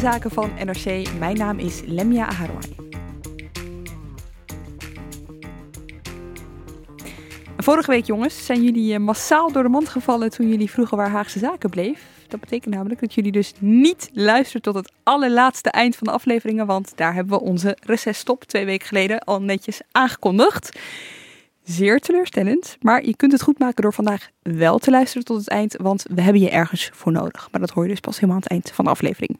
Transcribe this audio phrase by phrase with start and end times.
[0.00, 1.18] Zaken van NRC.
[1.18, 2.74] Mijn naam is Lemia Aharwai.
[7.56, 11.10] Vorige week, jongens, zijn jullie eh, massaal door de mand gevallen toen jullie vroegen waar
[11.10, 12.02] Haagse Zaken bleef.
[12.28, 16.66] Dat betekent namelijk dat jullie dus niet luisteren tot het allerlaatste eind van de afleveringen,
[16.66, 20.78] want daar hebben we onze recesstop twee weken geleden al netjes aangekondigd.
[21.62, 25.48] Zeer teleurstellend, maar je kunt het goed maken door vandaag wel te luisteren tot het
[25.48, 27.48] eind, want we hebben je ergens voor nodig.
[27.50, 29.38] Maar dat hoor je dus pas helemaal aan het eind van de aflevering.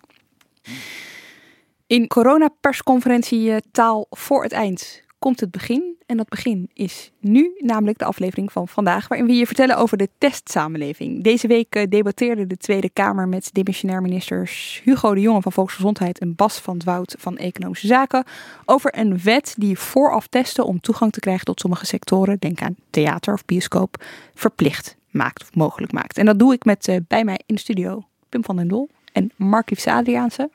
[1.86, 5.96] In coronapersconferentie eh, taal voor het eind komt het begin.
[6.06, 9.96] En dat begin is nu, namelijk de aflevering van vandaag, waarin we je vertellen over
[9.96, 11.22] de testsamenleving.
[11.22, 16.18] Deze week eh, debatteerde de Tweede Kamer met demissionair ministers Hugo de Jonge van Volksgezondheid
[16.18, 18.24] en Bas van Dwout van Economische Zaken
[18.64, 22.76] over een wet die vooraf testen om toegang te krijgen tot sommige sectoren, denk aan
[22.90, 26.18] theater of bioscoop, verplicht maakt of mogelijk maakt.
[26.18, 28.88] En dat doe ik met uh, bij mij in de studio Pim van den Dol
[29.12, 30.50] en Mark Adriaanse.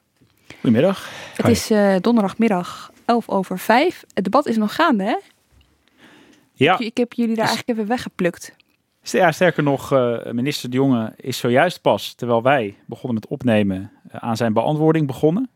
[0.61, 1.09] Goedemiddag.
[1.35, 4.03] Het is uh, donderdagmiddag 11 over 5.
[4.13, 5.15] Het debat is nog gaande, hè?
[6.53, 6.79] Ja.
[6.79, 8.55] Ik heb jullie daar eigenlijk even weggeplukt.
[9.01, 13.91] Ja, sterker nog, uh, minister De Jonge is zojuist pas, terwijl wij begonnen met opnemen,
[14.07, 15.49] uh, aan zijn beantwoording begonnen.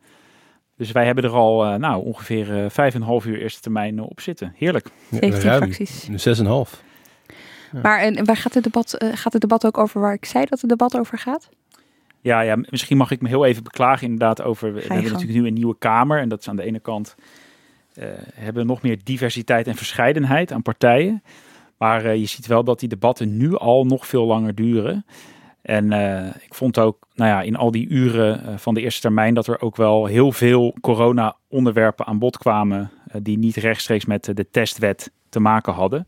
[0.78, 4.20] Dus wij hebben er al nou, ongeveer vijf en een half uur eerste termijn op
[4.20, 4.54] zitten.
[4.56, 4.90] Heerlijk.
[5.10, 6.08] 17 ja, fracties.
[6.16, 6.84] Zes en een half.
[7.72, 7.80] Ja.
[7.82, 10.62] Maar en, waar gaat het, debat, gaat het debat ook over waar ik zei dat
[10.62, 11.50] het debat over gaat?
[12.22, 14.74] Ja, ja, misschien mag ik me heel even beklagen inderdaad over...
[14.74, 17.16] We hebben natuurlijk nu een nieuwe Kamer en dat is aan de ene kant...
[18.00, 21.24] Uh, hebben nog meer diversiteit en verscheidenheid aan partijen.
[21.78, 25.06] Maar uh, je ziet wel dat die debatten nu al nog veel langer duren.
[25.62, 29.34] En uh, ik vond ook, nou ja, in al die uren van de eerste termijn...
[29.34, 32.92] dat er ook wel heel veel corona-onderwerpen aan bod kwamen...
[33.22, 36.08] die niet rechtstreeks met de testwet te maken hadden.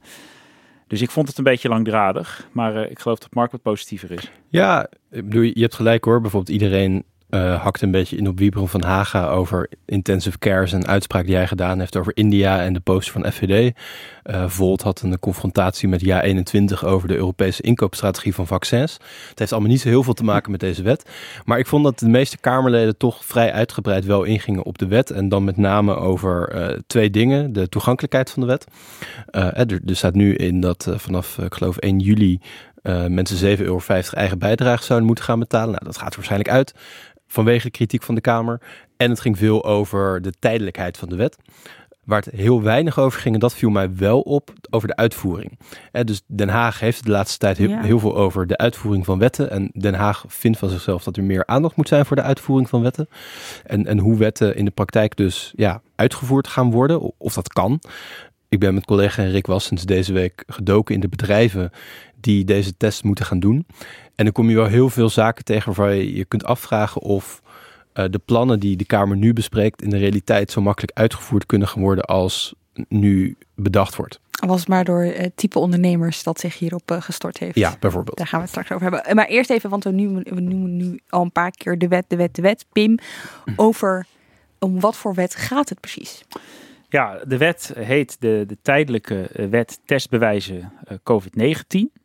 [0.92, 2.48] Dus ik vond het een beetje langdradig.
[2.52, 4.32] Maar uh, ik geloof dat Mark wat positiever is.
[4.48, 6.22] Ja, bedoel, je hebt gelijk hoor.
[6.22, 10.74] Bijvoorbeeld iedereen uh, hakt een beetje in op Wiebron van Haga over intensive care.
[10.76, 13.78] Een uitspraak die hij gedaan heeft over India en de poster van FVD.
[14.24, 18.94] Uh, Volt had een confrontatie met JA 21 over de Europese inkoopstrategie van vaccins.
[19.30, 21.10] Het heeft allemaal niet zo heel veel te maken met deze wet.
[21.46, 25.10] Maar ik vond dat de meeste Kamerleden toch vrij uitgebreid wel ingingen op de wet.
[25.10, 27.54] En dan met name over uh, twee dingen.
[27.54, 28.66] De toegankelijkheid van de wet.
[29.32, 32.40] er, er staat nu in dat vanaf, ik geloof 1 juli...
[32.84, 33.80] Uh, mensen 7,50 euro
[34.12, 35.72] eigen bijdrage zouden moeten gaan betalen.
[35.72, 36.74] Nou, dat gaat waarschijnlijk uit
[37.32, 38.62] vanwege kritiek van de Kamer.
[38.98, 41.38] En het ging veel over de tijdelijkheid van de wet.
[42.04, 45.60] Waar het heel weinig over ging, en dat viel mij wel op, over de uitvoering.
[45.92, 47.82] Eh, dus Den Haag heeft de laatste tijd heel, ja.
[47.82, 49.52] heel, veel over de uitvoering van wetten.
[49.52, 52.70] En Den Haag vindt van zichzelf dat er meer aandacht moet zijn voor de uitvoering
[52.70, 53.10] van wetten.
[53.66, 57.80] En, en hoe wetten in de praktijk dus ja, uitgevoerd gaan worden, of dat kan.
[58.50, 61.72] Ik ben met collega Rick Wassens deze week gedoken in de bedrijven
[62.20, 63.66] die deze test moeten gaan doen.
[64.16, 67.42] En dan kom je wel heel veel zaken tegen waarvan je je kunt afvragen of
[67.94, 71.68] uh, de plannen die de Kamer nu bespreekt in de realiteit zo makkelijk uitgevoerd kunnen
[71.68, 72.54] gaan worden als
[72.88, 74.20] nu bedacht wordt.
[74.46, 77.56] Was het maar door uh, type ondernemers dat zich hierop uh, gestort heeft.
[77.56, 78.18] Ja, bijvoorbeeld.
[78.18, 79.16] Daar gaan we het straks over hebben.
[79.16, 82.06] Maar eerst even, want we, nu, we noemen nu al een paar keer de wet,
[82.08, 82.66] de wet, de wet.
[82.72, 82.98] Pim,
[83.56, 84.06] over
[84.60, 86.24] om wat voor wet gaat het precies?
[86.90, 92.02] Ja, de wet heet de, de tijdelijke wet testbewijzen uh, COVID-19.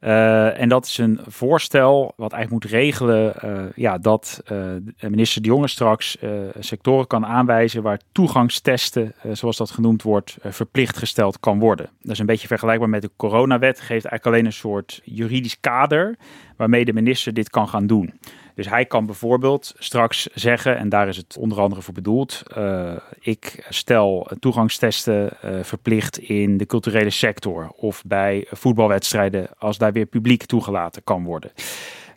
[0.00, 5.42] Uh, en dat is een voorstel wat eigenlijk moet regelen uh, ja, dat uh, minister
[5.42, 6.16] De Jonge straks
[6.58, 11.90] sectoren kan aanwijzen waar toegangstesten, zoals dat genoemd wordt, verplicht gesteld kan worden.
[12.02, 16.16] Dat is een beetje vergelijkbaar met de coronawet, geeft eigenlijk alleen een soort juridisch kader
[16.56, 18.12] waarmee de minister dit kan gaan doen.
[18.60, 22.92] Dus hij kan bijvoorbeeld straks zeggen, en daar is het onder andere voor bedoeld, uh,
[23.20, 30.06] ik stel toegangstesten uh, verplicht in de culturele sector of bij voetbalwedstrijden als daar weer
[30.06, 31.50] publiek toegelaten kan worden.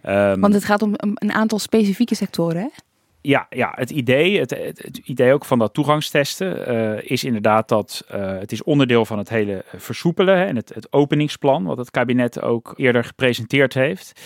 [0.06, 2.68] Um, Want het gaat om een aantal specifieke sectoren, hè?
[3.22, 8.38] Ja, ja het, idee, het, idee ook van dat toegangstesten uh, is inderdaad dat uh,
[8.40, 12.42] het is onderdeel van het hele versoepelen hè, en het, het openingsplan, wat het kabinet
[12.42, 14.22] ook eerder gepresenteerd heeft.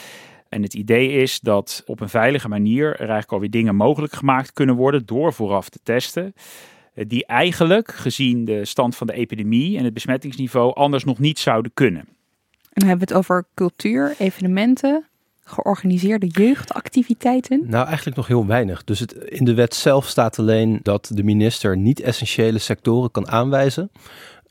[0.49, 4.53] En het idee is dat op een veilige manier er eigenlijk alweer dingen mogelijk gemaakt
[4.53, 6.33] kunnen worden door vooraf te testen.
[6.93, 11.39] eh, Die eigenlijk, gezien de stand van de epidemie en het besmettingsniveau, anders nog niet
[11.39, 12.01] zouden kunnen.
[12.01, 12.07] En
[12.83, 15.05] dan hebben we het over cultuur, evenementen,
[15.43, 17.63] georganiseerde jeugdactiviteiten.
[17.67, 18.83] Nou, eigenlijk nog heel weinig.
[18.83, 23.27] Dus het, in de wet zelf staat alleen dat de minister niet essentiële sectoren kan
[23.29, 23.91] aanwijzen.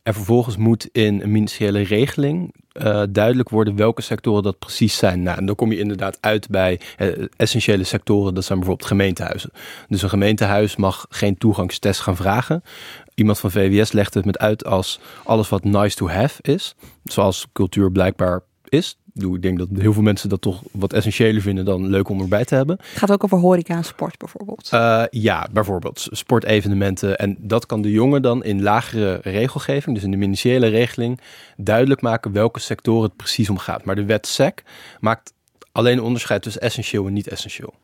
[0.06, 5.22] En vervolgens moet in een ministeriële regeling eh, duidelijk worden welke sectoren dat precies zijn.
[5.22, 9.50] Nou, en dan kom je inderdaad uit bij eh, essentiële sectoren, dat zijn bijvoorbeeld gemeentehuizen.
[9.88, 12.62] Dus een gemeentehuis mag geen toegangstest gaan vragen.
[13.14, 16.74] Iemand van VWS legt het met uit als alles wat nice to have is,
[17.04, 18.98] zoals cultuur blijkbaar is.
[19.18, 22.44] Ik denk dat heel veel mensen dat toch wat essentiëler vinden dan leuk om erbij
[22.44, 22.76] te hebben.
[22.80, 24.70] Het gaat ook over horeca en sport bijvoorbeeld.
[24.74, 27.18] Uh, ja, bijvoorbeeld sportevenementen.
[27.18, 31.20] En dat kan de jongen dan in lagere regelgeving, dus in de ministeriële regeling,
[31.56, 33.84] duidelijk maken welke sectoren het precies om gaat.
[33.84, 34.62] Maar de wet SEC
[35.00, 35.32] maakt
[35.72, 37.74] alleen onderscheid tussen essentieel en niet essentieel.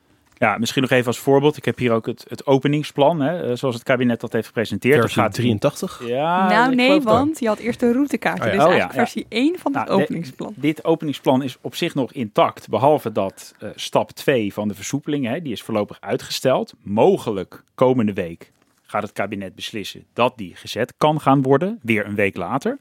[0.42, 1.56] Ja, misschien nog even als voorbeeld.
[1.56, 5.00] Ik heb hier ook het, het openingsplan, hè, zoals het kabinet dat heeft gepresenteerd.
[5.00, 6.02] Versie dat gaat 83?
[6.06, 8.40] Ja, nou nee, want je had eerst de routekaart.
[8.40, 8.50] Oh, ja.
[8.52, 8.98] Dus Oh, eigenlijk ja.
[9.04, 10.52] versie 1 van het Nou, de- openingsplan.
[10.56, 15.26] Dit openingsplan is op zich nog intact, behalve dat eh, stap 2 van de versoepeling,
[15.26, 16.74] hè, die is voorlopig uitgesteld.
[16.82, 18.50] Mogelijk komende week
[18.82, 22.78] gaat het kabinet beslissen dat die gezet kan gaan worden, weer een week later.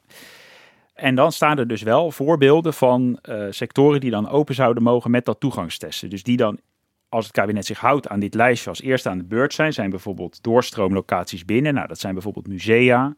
[0.94, 5.12] En dan staan er dus wel voorbeelden van eh, sectoren die dan open zouden mogen
[5.12, 6.10] met dat toegangstesten.
[6.10, 6.60] Dus die dan,
[7.12, 9.90] als het kabinet zich houdt aan dit lijstje, als eerste aan de beurt zijn, zijn
[9.90, 11.74] bijvoorbeeld doorstroomlocaties binnen.
[11.74, 13.16] Nou, dat zijn bijvoorbeeld musea,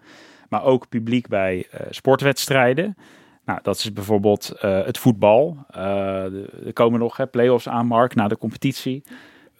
[0.49, 2.97] maar ook publiek bij eh, sportwedstrijden.
[3.45, 5.57] Nou, dat is bijvoorbeeld eh, het voetbal.
[5.69, 5.83] Eh,
[6.23, 9.03] de- er komen nog hè, play-offs aan, Mark, na de competitie.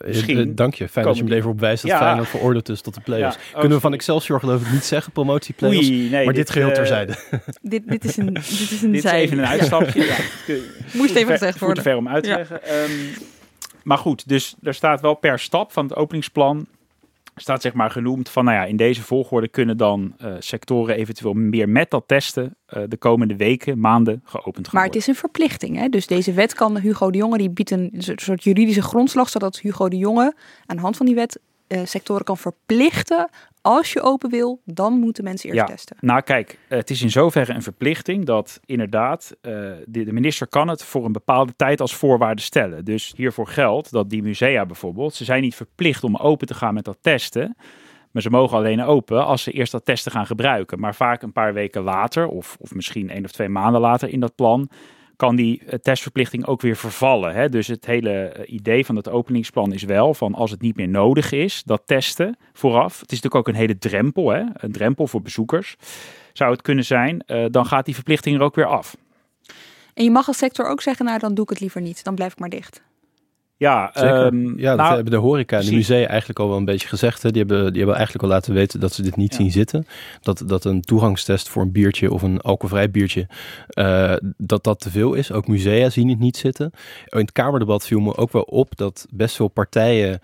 [0.06, 0.90] Misschien dank je.
[0.90, 1.98] Fijn dat je me even op wijst dat Ja.
[1.98, 3.36] Feyenoord veroordeeld is tot de play-offs.
[3.36, 3.94] Ja, oh, Kunnen we van.
[3.94, 5.90] Excelsior geloof ik niet zeggen, promotie play-offs.
[5.90, 7.14] Oei, nee, maar dit, geheel eh, terzijde.
[7.62, 9.20] Dit, dit is een, dit is een Dit is zij.
[9.22, 10.06] even een uitstapje.
[10.12, 10.16] Ja.
[10.94, 11.84] Moest even gezegd voert te worden.
[11.84, 12.36] ver om uit te Ja.
[12.36, 12.64] leggen.
[12.64, 12.92] Ehm,
[13.84, 16.68] maar goed, dus er staat wel per stap van het openingsplan
[17.36, 21.34] staat zeg maar genoemd van, nou ja, in deze volgorde kunnen dan eh, sectoren eventueel
[21.34, 25.16] meer met dat testen eh, de komende weken, maanden geopend gaan Maar het is een
[25.16, 25.78] verplichting.
[25.78, 25.90] Hè?
[25.90, 29.90] Dus deze wet kan Hugo de Jonge, die biedt een soort juridische grondslag, zodat Hugo
[29.90, 33.30] de Jonge aan de hand van die wet eh, sectoren kan verplichten.
[33.66, 35.76] Als je open wil, dan moeten mensen eerst Ja.
[35.76, 35.98] testen.
[36.00, 39.52] Nou kijk, het is in zoverre een verplichting dat inderdaad eh,
[39.86, 42.86] de, de minister kan het voor een bepaalde tijd als voorwaarde stellen.
[42.86, 46.74] Dus hiervoor geldt dat die musea bijvoorbeeld, ze zijn niet verplicht om open te gaan
[46.74, 47.56] met dat testen.
[48.12, 50.80] Maar ze mogen alleen open als ze eerst dat testen gaan gebruiken.
[50.80, 54.20] Maar vaak een paar weken later, of, of misschien één of twee maanden later in
[54.20, 54.70] dat plan,
[55.16, 57.34] kan die eh, testverplichting ook weer vervallen.
[57.34, 57.50] Hè?
[57.50, 60.88] Dus het hele eh, idee van het openingsplan is wel van als het niet meer
[60.88, 63.00] nodig is, dat testen vooraf.
[63.00, 64.44] Het is natuurlijk ook een hele drempel, hè?
[64.54, 65.76] een drempel voor bezoekers.
[66.34, 68.98] Zou het kunnen zijn, eh, dan gaat die verplichting er ook weer af.
[69.94, 72.04] En je mag als sector ook zeggen, nou dan doe ik het liever niet.
[72.04, 72.82] Dan blijf ik maar dicht.
[73.64, 76.66] Ja, ehm, ja, dat nou, hebben de horeca en de musea eigenlijk al wel een
[76.66, 77.24] beetje gezegd.
[77.24, 77.30] Hè.
[77.32, 79.38] Die, hebben, die hebben eigenlijk al laten weten dat ze dit niet Ja.
[79.38, 79.86] zien zitten.
[80.22, 83.28] Dat, dat een toegangstest voor een biertje of een alcoholvrij biertje,
[83.68, 85.32] eh, dat dat te veel is.
[85.32, 86.72] Ook musea zien het niet zitten.
[87.06, 90.20] In het Kamerdebat viel me ook wel op dat best veel partijen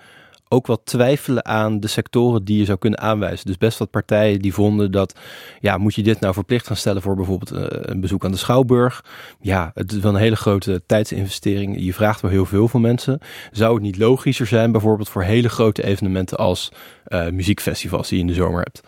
[0.50, 3.46] ook wel twijfelen aan de sectoren die je zou kunnen aanwijzen.
[3.46, 5.20] Dus best wat partijen die vonden dat,
[5.60, 8.38] ja, moet je dit nou verplicht gaan stellen voor bijvoorbeeld eh, een bezoek aan de
[8.38, 9.04] Schouwburg?
[9.42, 11.76] Ja, het is wel een hele grote tijdsinvestering.
[11.80, 13.20] Je vraagt wel heel veel van mensen.
[13.52, 16.72] Zou het niet logischer zijn bijvoorbeeld voor hele grote evenementen als
[17.04, 18.82] eh, muziekfestivals die je in de zomer hebt?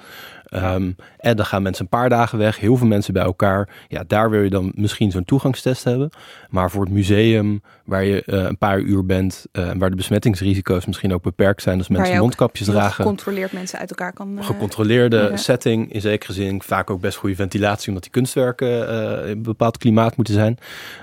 [0.51, 3.69] Ehm, en dan gaan mensen een paar dagen weg, heel veel mensen bij elkaar.
[3.87, 6.09] Ja, daar wil je dan misschien zo'n toegangstest hebben.
[6.49, 10.85] Maar voor het museum, waar je eh, een paar uur bent, eh, waar de besmettingsrisico's
[10.85, 12.93] misschien ook beperkt zijn als Waar mensen mondkapjes dragen.
[12.93, 14.37] gecontroleerd mensen uit elkaar kan...
[14.37, 15.37] eh, Gecontroleerde ja.
[15.37, 19.77] setting, in zekere zin vaak ook best goede ventilatie, omdat die kunstwerken in een bepaald
[19.77, 20.57] klimaat moeten zijn.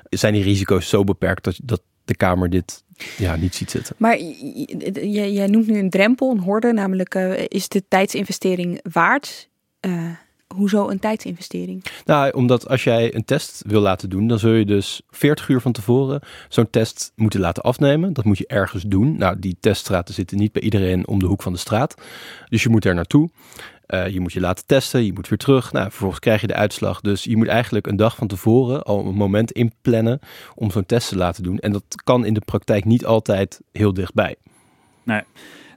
[0.09, 2.83] Zijn die risico's zo beperkt dat, dat de Kamer dit
[3.19, 3.95] ja, niet ziet zitten?
[3.99, 4.19] Maar
[5.03, 9.49] jij noemt nu een drempel, een horde, namelijk eh, is de tijdsinvestering waard?
[9.81, 9.93] Eh,
[10.55, 11.85] hoezo een tijdsinvestering?
[12.05, 15.61] Nou, omdat als jij een test wil laten doen, dan zul je dus 40 uur
[15.61, 18.13] van tevoren zo'n test moeten laten afnemen.
[18.13, 19.17] Dat moet je ergens doen.
[19.17, 21.95] Nou, die teststraten zitten niet bij iedereen om de hoek van de straat.
[22.49, 23.31] Dus je moet er naartoe.
[23.89, 25.73] Eh, je moet je laten testen, je moet weer terug.
[25.73, 27.01] Nou, vervolgens krijg je de uitslag.
[27.01, 30.21] Dus je moet eigenlijk een dag van tevoren al een moment inplannen
[30.55, 31.59] om zo'n test te laten doen.
[31.59, 34.37] En dat kan in de praktijk niet altijd heel dichtbij.
[35.03, 35.23] Nee,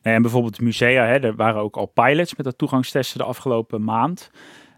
[0.02, 4.32] en bijvoorbeeld musea, hè, er waren ook al pilots met dat toegangstesten de afgelopen maand.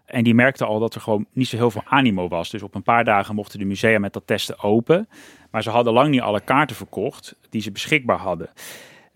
[0.05, 2.49] En die merkten al dat er gewoon niet zo heel veel animo was.
[2.49, 5.07] Dus op een paar dagen mochten de musea met dat testen open.
[5.51, 8.49] Maar ze hadden lang niet alle kaarten verkocht die ze beschikbaar hadden.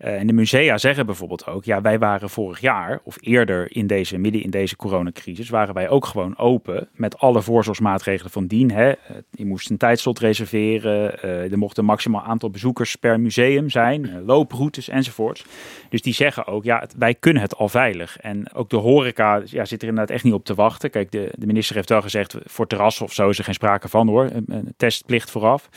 [0.04, 3.86] Uh, en de musea zeggen bijvoorbeeld ook, ja, wij waren vorig jaar of eerder in
[3.86, 8.70] deze, midden in deze coronacrisis, waren wij ook gewoon open met alle voorzorgsmaatregelen van dien.
[8.70, 8.92] Hè.
[9.30, 14.24] Je moest een tijdslot reserveren, uh, er mocht een maximaal aantal bezoekers per museum zijn,
[14.24, 15.44] looproutes enzovoorts.
[15.88, 18.18] Dus die zeggen ook, ja, wij kunnen het al veilig.
[18.18, 20.90] En ook de horeca ja, zit er inderdaad echt niet op te wachten.
[20.90, 23.88] Kijk, de, de minister heeft wel gezegd, voor terrassen of zo is er geen sprake
[23.88, 25.68] van hoor, een testplicht vooraf.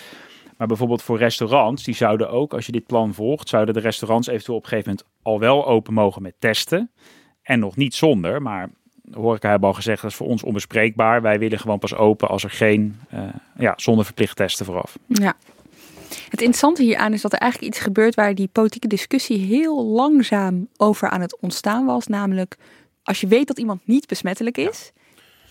[0.61, 4.27] Maar bijvoorbeeld voor restaurants, die zouden ook, als je dit plan volgt, zouden de restaurants
[4.27, 6.91] eventueel op een gegeven moment al wel open mogen met testen.
[7.41, 8.69] En nog niet zonder, maar
[9.11, 11.21] hoor ik hebben al gezegd, dat is voor ons onbespreekbaar.
[11.21, 13.19] Wij willen gewoon pas open als er geen, uh,
[13.57, 14.97] ja, zonder verplicht testen vooraf.
[15.07, 15.33] Ja.
[16.07, 20.67] Het interessante hieraan is dat er eigenlijk iets gebeurt waar die politieke discussie heel langzaam
[20.77, 22.07] over aan het ontstaan was.
[22.07, 22.57] Namelijk,
[23.03, 24.91] als je weet dat iemand niet besmettelijk is,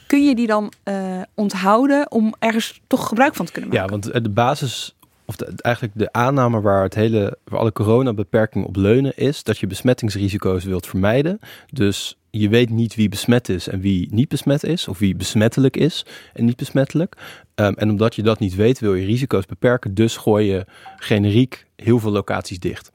[0.07, 3.85] kun je die dan uh, onthouden om ergens toch gebruik van te kunnen maken?
[3.85, 4.95] Ja, want de basis
[5.31, 9.67] of eigenlijk de aanname waar het hele, waar alle coronabeperkingen op leunen, is dat je
[9.67, 11.39] besmettingsrisico's wilt vermijden.
[11.73, 15.77] Dus je weet niet wie besmet is en wie niet besmet is, of wie besmettelijk
[15.77, 17.17] is en niet besmettelijk.
[17.55, 19.95] Um, en omdat je dat niet weet, wil je risico's beperken.
[19.95, 20.65] Dus gooi je
[20.97, 22.91] generiek heel veel locaties dicht.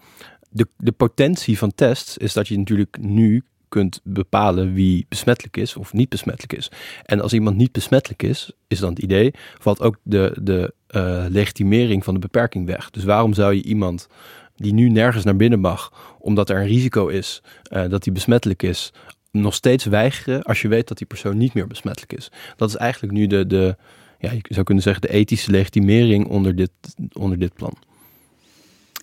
[0.49, 3.43] De, de potentie van tests is dat je natuurlijk nu
[3.75, 6.71] kunt bepalen wie besmettelijk is of niet besmettelijk is.
[7.05, 11.25] En als iemand niet besmettelijk is, is dan het idee, valt ook de, de uh,
[11.29, 12.89] legitimering van de beperking weg.
[12.89, 14.07] Dus waarom zou je iemand
[14.55, 17.41] die nu nergens naar binnen mag, omdat er een risico is
[17.71, 18.93] uh, dat hij besmettelijk is,
[19.31, 22.31] nog steeds weigeren als je weet dat die persoon niet meer besmettelijk is?
[22.55, 23.75] Dat is eigenlijk nu de, de
[24.19, 26.71] ja, je zou kunnen zeggen, de ethische legitimering onder dit,
[27.13, 27.73] onder dit plan.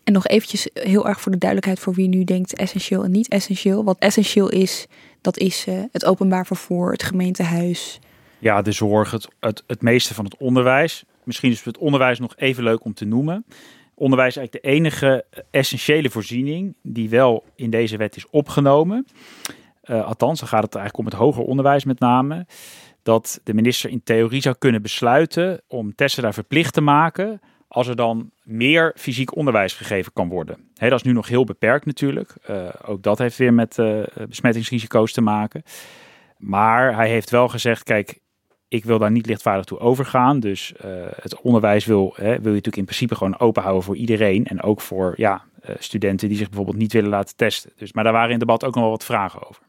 [0.04, 3.28] En nog eventjes heel erg voor de duidelijkheid voor wie nu denkt essentieel en niet
[3.28, 3.84] essentieel.
[3.84, 4.86] Wat essentieel is,
[5.20, 8.00] dat is uh, het openbaar vervoer, het gemeentehuis.
[8.38, 11.04] Ja, de zorg, het, het, het meeste van het onderwijs.
[11.24, 13.44] Misschien is het onderwijs nog even leuk om te noemen.
[13.94, 19.06] Onderwijs is eigenlijk de enige essentiële voorziening die wel in deze wet is opgenomen.
[19.84, 22.46] Uh, althans, dan gaat het eigenlijk om het hoger onderwijs met name.
[23.02, 27.40] Dat de minister in theorie zou kunnen besluiten om testen daar verplicht te maken
[27.72, 30.70] als er dan meer fysiek onderwijs gegeven kan worden.
[30.74, 32.34] Dat is nu nog heel beperkt natuurlijk.
[32.50, 35.62] Uh, ook dat heeft weer met uh, besmettingsrisico's te maken.
[36.38, 38.18] Maar hij heeft wel gezegd, kijk,
[38.68, 40.40] ik wil daar niet lichtvaardig toe overgaan.
[40.40, 43.96] Dus uh, het onderwijs wil, hè, wil je natuurlijk in principe gewoon open houden voor
[43.96, 44.46] iedereen.
[44.46, 45.44] En ook voor ja,
[45.78, 47.72] studenten die zich bijvoorbeeld niet willen laten testen.
[47.76, 49.62] Dus, maar daar waren in het debat ook nog wel wat vragen over.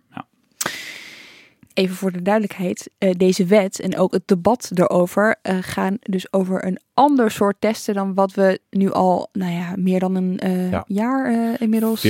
[1.74, 6.34] Even voor de duidelijkheid, uh, deze wet en ook het debat erover uh, gaan dus
[6.34, 10.40] over een ander soort testen dan wat we nu al, nou ja, meer dan een
[10.44, 10.84] uh, ja.
[10.88, 12.02] jaar inmiddels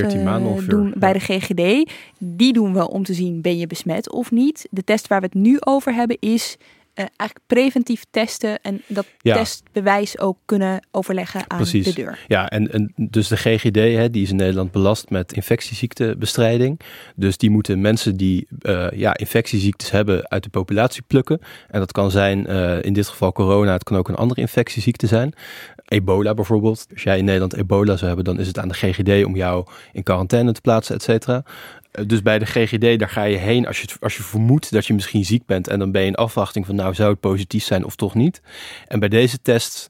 [0.68, 0.94] doen ja.
[0.96, 1.92] bij de GGD.
[2.18, 4.68] Die doen we om te zien, ben je besmet of niet.
[4.72, 6.58] De test waar we het nu over hebben is
[6.96, 9.36] uh, eigenlijk preventief testen en dat ja.
[9.36, 11.86] testbewijs ook kunnen overleggen aan Precies.
[11.86, 12.20] de deur.
[12.28, 16.80] Ja, en, en dus de GGD hè, die is in Nederland belast met infectieziektebestrijding.
[17.16, 21.40] Dus die moeten mensen die uh, ja, infectieziektes hebben uit de populatie plukken.
[21.68, 25.08] En dat kan zijn uh, in dit geval corona, het kan ook een andere infectieziekte
[25.08, 25.34] zijn.
[25.86, 26.86] Ebola bijvoorbeeld.
[26.94, 29.66] Als jij in Nederland ebola zou hebben, dan is het aan de GGD om jou
[29.92, 31.44] in quarantaine te plaatsen, et cetera.
[32.06, 34.94] Dus bij de GGD, daar ga je heen als je, als je vermoedt dat je
[34.94, 35.68] misschien ziek bent.
[35.68, 38.42] En dan ben je in afwachting van, nou, zou het positief zijn of toch niet?
[38.88, 39.88] En bij deze test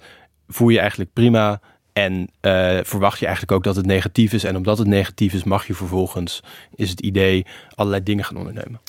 [0.48, 1.62] voel je eigenlijk prima.
[1.93, 4.43] En uh, verwacht je eigenlijk ook dat het negatief is.
[4.43, 6.43] En omdat het negatief is, mag je vervolgens,
[6.75, 7.45] is het idee,
[7.75, 8.81] allerlei dingen gaan ondernemen.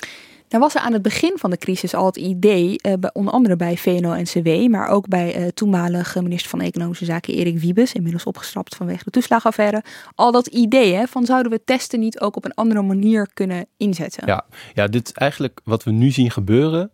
[0.49, 3.57] Nou was er aan het begin van de crisis al het idee, bij, onder andere
[3.57, 8.77] bij VNO-NCW, maar ook bij uh, toenmalige minister van Economische Zaken Erik Wiebes, inmiddels opgestapt
[8.77, 9.83] vanwege de toeslagaffaire,
[10.15, 13.67] al dat idee hè, van zouden we testen niet ook op een andere manier kunnen
[13.77, 14.27] inzetten?
[14.27, 16.91] Ja, ja dit eigenlijk wat we nu zien gebeuren,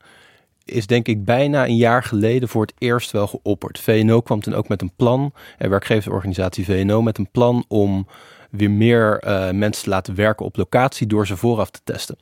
[0.64, 3.78] is denk ik bijna een jaar geleden voor het eerst wel geopperd.
[3.78, 8.06] VNO kwam toen ook met een plan, en werkgeversorganisatie VNO, met een plan om
[8.50, 12.16] weer meer uh, mensen te laten werken op locatie door ze vooraf te testen.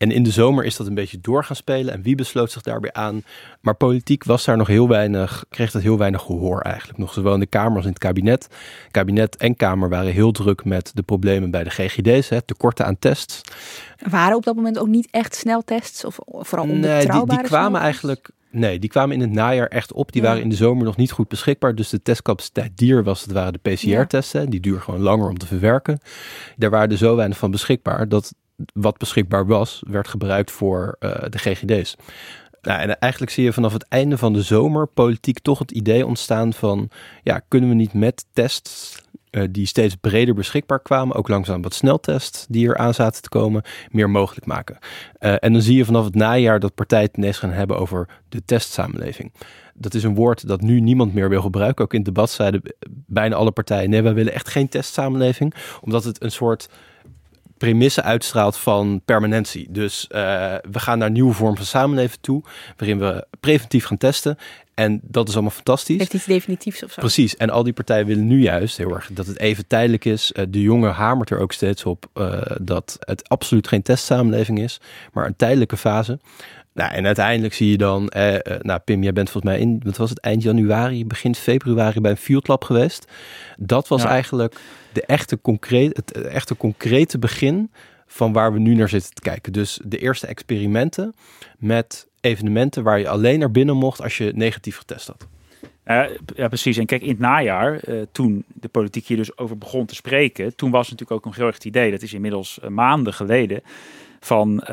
[0.00, 2.62] En in de zomer is dat een beetje door gaan spelen en wie besloot zich
[2.62, 3.22] daarbij aan.
[3.60, 6.98] Maar politiek was daar nog heel weinig, kreeg dat heel weinig gehoor eigenlijk.
[6.98, 8.48] Nog zowel in de Kamer als in het kabinet.
[8.90, 12.98] Kabinet en Kamer waren heel druk met de problemen bij de GGD's, hè, tekorten aan
[12.98, 13.40] tests.
[14.10, 17.80] Waren op dat moment ook niet echt sneltests of vooral onbetrouwbare Nee, die, die kwamen
[17.80, 20.12] eigenlijk Nee, die kwamen in het najaar echt op.
[20.12, 20.28] Die ja.
[20.28, 21.74] waren in de zomer nog niet goed beschikbaar.
[21.74, 24.50] Dus de testcapaciteit die was, het waren de PCR-testen.
[24.50, 25.98] Die duren gewoon langer om te verwerken.
[26.56, 28.34] Daar waren er zo weinig van beschikbaar dat
[28.72, 31.96] wat beschikbaar was, werd gebruikt voor uh, de GGD's.
[32.62, 36.06] Nou, en eigenlijk zie je vanaf het einde van de zomer politiek toch het idee
[36.06, 36.88] ontstaan van,
[37.22, 41.74] ja, kunnen we niet met tests uh, die steeds breder beschikbaar kwamen, ook langzaam wat
[41.74, 44.78] sneltests die er aan zaten te komen, meer mogelijk maken.
[45.20, 48.08] Uh, en dan zie je vanaf het najaar dat partijen het ineens gaan hebben over
[48.28, 49.32] de testsamenleving.
[49.74, 51.84] Dat is een woord dat nu niemand meer wil gebruiken.
[51.84, 52.62] Ook in het debat zeiden
[53.06, 56.68] bijna alle partijen: nee, wij willen echt geen testsamenleving, omdat het een soort
[57.60, 59.66] premisse uitstraalt van permanentie.
[59.70, 60.18] Dus uh,
[60.70, 62.42] we gaan naar een nieuwe vorm van samenleven toe,
[62.76, 64.38] waarin we preventief gaan testen.
[64.74, 65.98] En dat is allemaal fantastisch.
[65.98, 67.00] Heeft iets definitiefs of zo.
[67.00, 67.36] Precies.
[67.36, 70.32] En al die partijen willen nu juist heel erg dat het even tijdelijk is.
[70.34, 74.80] Uh, de jongen hamert er ook steeds op uh, dat het absoluut geen testsamenleving is,
[75.12, 76.18] maar een tijdelijke fase.
[76.72, 79.80] Nou, en uiteindelijk zie je dan, eh, eh, nou Pim, jij bent volgens mij in,
[79.84, 83.12] wat was het, eind januari, begin februari bij een Field Lab geweest.
[83.56, 84.08] Dat was ja.
[84.08, 84.60] eigenlijk
[84.92, 87.70] de echte, concreet, het echte concrete begin
[88.06, 89.52] van waar we nu naar zitten te kijken.
[89.52, 91.14] Dus de eerste experimenten
[91.58, 95.26] met evenementen waar je alleen naar binnen mocht als je negatief getest had.
[95.84, 96.76] Uh, ja, precies.
[96.76, 100.56] En kijk, in het najaar, uh, toen de politiek hier dus over begon te spreken,
[100.56, 103.62] toen was natuurlijk ook nog heel erg het idee, dat is inmiddels uh, maanden geleden,
[104.20, 104.64] van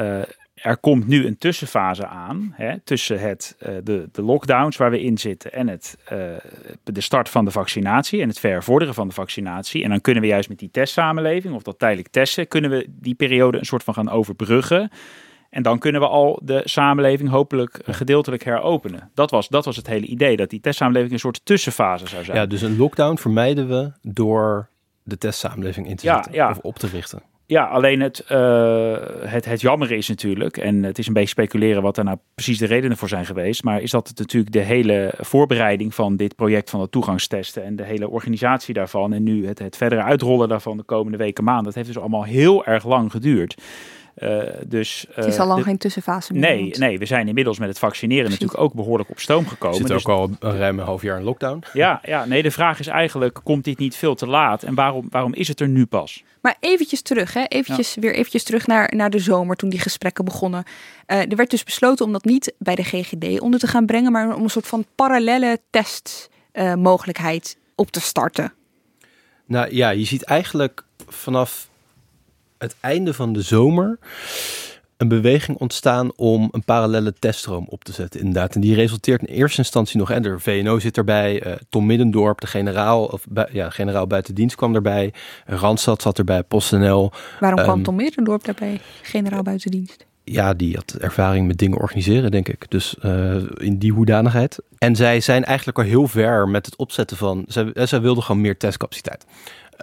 [0.61, 5.01] er komt nu een tussenfase aan hè, tussen het, uh, de, de lockdowns waar we
[5.01, 6.09] in zitten en het, uh,
[6.83, 9.83] de start van de vaccinatie en het vervorderen van de vaccinatie.
[9.83, 13.15] En dan kunnen we juist met die testsamenleving of dat tijdelijk testen, kunnen we die
[13.15, 14.91] periode een soort van gaan overbruggen.
[15.49, 19.11] En dan kunnen we al de samenleving hopelijk gedeeltelijk heropenen.
[19.13, 22.37] Dat was, dat was het hele idee, dat die testsamenleving een soort tussenfase zou zijn.
[22.37, 24.69] Ja, dus een lockdown vermijden we door
[25.03, 26.51] de testsamenleving in te zetten ja, ja.
[26.51, 27.21] of op te richten.
[27.49, 31.81] Ja, alleen het, uh, het, het jammer is natuurlijk, en het is een beetje speculeren
[31.81, 34.59] wat daar nou precies de redenen voor zijn geweest, maar is dat het natuurlijk de
[34.59, 39.47] hele voorbereiding van dit project van de toegangstesten en de hele organisatie daarvan en nu
[39.47, 42.85] het, het verdere uitrollen daarvan de komende weken, maanden, dat heeft dus allemaal heel erg
[42.85, 43.61] lang geduurd.
[44.23, 46.41] Uh, dus, uh, het is al lang geen tussenfase meer.
[46.41, 48.39] Nee, nee, we zijn inmiddels met het vaccineren Precies.
[48.41, 49.77] natuurlijk ook behoorlijk op stoom gekomen.
[49.77, 51.63] Zit dus, ook al een ruim een half jaar in lockdown.
[51.73, 54.63] Ja, ja, nee, de vraag is eigenlijk, komt dit niet veel te laat?
[54.63, 56.23] En waarom, waarom is het er nu pas?
[56.41, 57.43] Maar eventjes terug, hè?
[57.43, 58.01] Eventjes, ja.
[58.01, 60.63] weer eventjes terug naar, naar de zomer toen die gesprekken begonnen.
[61.07, 64.11] Uh, er werd dus besloten om dat niet bij de GGD onder te gaan brengen,
[64.11, 68.53] maar om een soort van parallele testmogelijkheid op te starten.
[69.45, 71.69] Nou ja, je ziet eigenlijk vanaf
[72.57, 73.99] het einde van de zomer
[74.97, 78.55] een beweging ontstaan om een parallele teststroom op te zetten, inderdaad.
[78.55, 82.41] En die resulteert in eerste instantie nog, en de VNO zit erbij, uh, Tom Middendorp,
[82.41, 85.13] de generaal, of ja, generaal buitendienst kwam erbij,
[85.45, 87.11] Randstad zat erbij, PostNL.
[87.39, 90.05] Waarom um, kwam Tom Middendorp daarbij, generaal buitendienst?
[90.23, 92.65] Ja, die had ervaring met dingen organiseren, denk ik.
[92.69, 94.59] Dus uh, in die hoedanigheid.
[94.77, 97.45] En zij zijn eigenlijk al heel ver met het opzetten van.
[97.47, 99.25] Zij, zij wilden gewoon meer testcapaciteit.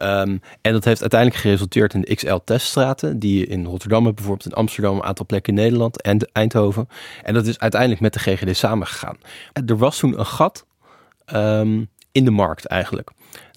[0.02, 4.46] Um, en dat heeft uiteindelijk geresulteerd in de XL-teststraten, die je in Rotterdam hebt, bijvoorbeeld
[4.46, 6.88] in Amsterdam, een aantal plekken in Nederland en Eindhoven.
[7.22, 9.16] En dat is uiteindelijk met de GGD samengegaan.
[9.66, 10.66] Er was toen een gat
[11.34, 13.10] um, in de markt eigenlijk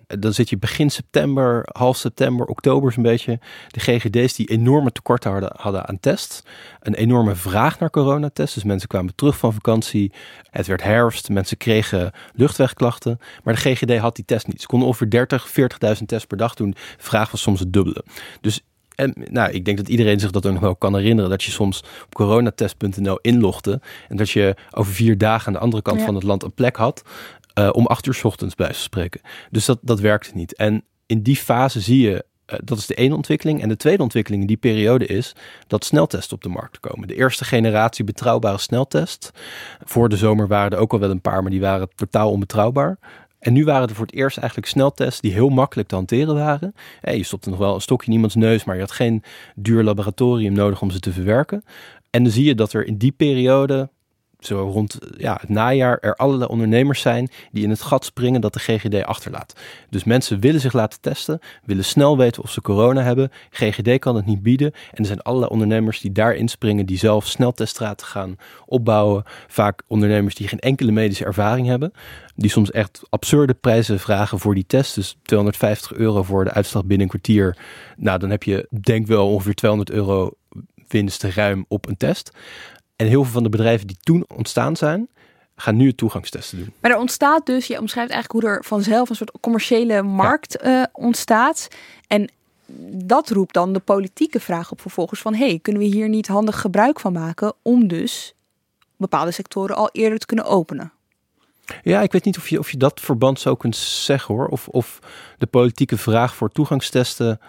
[0.08, 3.40] dan zit je begin september, half september, oktober een beetje.
[3.68, 6.44] De GGD's die enorme tekorten hadden, hadden aan tests.
[6.80, 8.54] Een enorme vraag naar coronatests.
[8.54, 10.12] Dus mensen kwamen terug van vakantie.
[10.50, 11.30] Het werd herfst.
[11.30, 13.20] Mensen kregen luchtwegklachten.
[13.44, 14.62] Maar de GGD had die test niet.
[14.62, 16.72] Ze konden ongeveer 30, 40.000 tests per dag doen.
[16.72, 18.04] De vraag was soms het dubbele.
[18.42, 18.62] Dus
[18.98, 21.30] en nou, ik denk dat iedereen zich dat ook nog wel kan herinneren.
[21.30, 23.82] Dat je soms op coronatest.nl inlogde.
[24.08, 26.06] En dat je over vier dagen aan de andere kant ja.
[26.06, 27.04] van het land een plek had.
[27.58, 29.22] Uh, om acht uur s ochtends bij te spreken.
[29.52, 30.56] Dus dat, dat werkte niet.
[30.56, 33.62] En in die fase zie je, uh, dat is de ene ontwikkeling.
[33.62, 35.36] En de tweede ontwikkeling in die periode is
[35.68, 37.08] dat sneltests op de markt komen.
[37.08, 39.32] De eerste generatie betrouwbare sneltest.
[39.84, 42.98] Voor de zomer waren er ook al wel een paar, maar die waren totaal onbetrouwbaar.
[43.40, 46.74] En nu waren er voor het eerst eigenlijk sneltests die heel makkelijk te hanteren waren.
[47.02, 49.24] Je stopte nog wel een stokje in iemands neus, maar je had geen
[49.56, 51.64] duur laboratorium nodig om ze te verwerken.
[52.10, 53.90] En dan zie je dat er in die periode
[54.40, 58.54] zo rond ja, het najaar er allerlei ondernemers zijn die in het gat springen dat
[58.54, 59.54] de GGD achterlaat.
[59.90, 63.32] Dus mensen willen zich laten testen, willen snel weten of ze corona hebben.
[63.50, 64.72] GGD kan het niet bieden.
[64.74, 69.24] En er zijn allerlei ondernemers die daarin springen, die zelf snelteststraten gaan opbouwen.
[69.48, 71.92] Vaak ondernemers die geen enkele medische ervaring hebben.
[72.36, 74.96] Die soms echt absurde prijzen vragen voor die test.
[74.96, 77.58] Dus 250 euro voor de uitslag binnen een kwartier.
[77.98, 80.32] Nou, dan heb je denk wel ongeveer 200 euro
[80.88, 82.32] winst ruim op een test.
[82.98, 85.08] En heel veel van de bedrijven die toen ontstaan zijn,
[85.56, 86.74] gaan nu het toegangstesten doen.
[86.80, 90.80] Maar er ontstaat dus, je omschrijft eigenlijk hoe er vanzelf een soort commerciële markt ja.
[90.80, 91.68] uh, ontstaat.
[92.08, 92.30] En
[92.92, 95.36] dat roept dan de politieke vraag op vervolgens van...
[95.36, 98.34] hey, kunnen we hier niet handig gebruik van maken om dus
[98.96, 100.92] bepaalde sectoren al eerder te kunnen openen?
[101.84, 104.48] Ja, ik weet niet of je, of je dat verband zo kunt zeggen hoor.
[104.48, 105.00] Of, of
[105.38, 107.40] de politieke vraag voor toegangstesten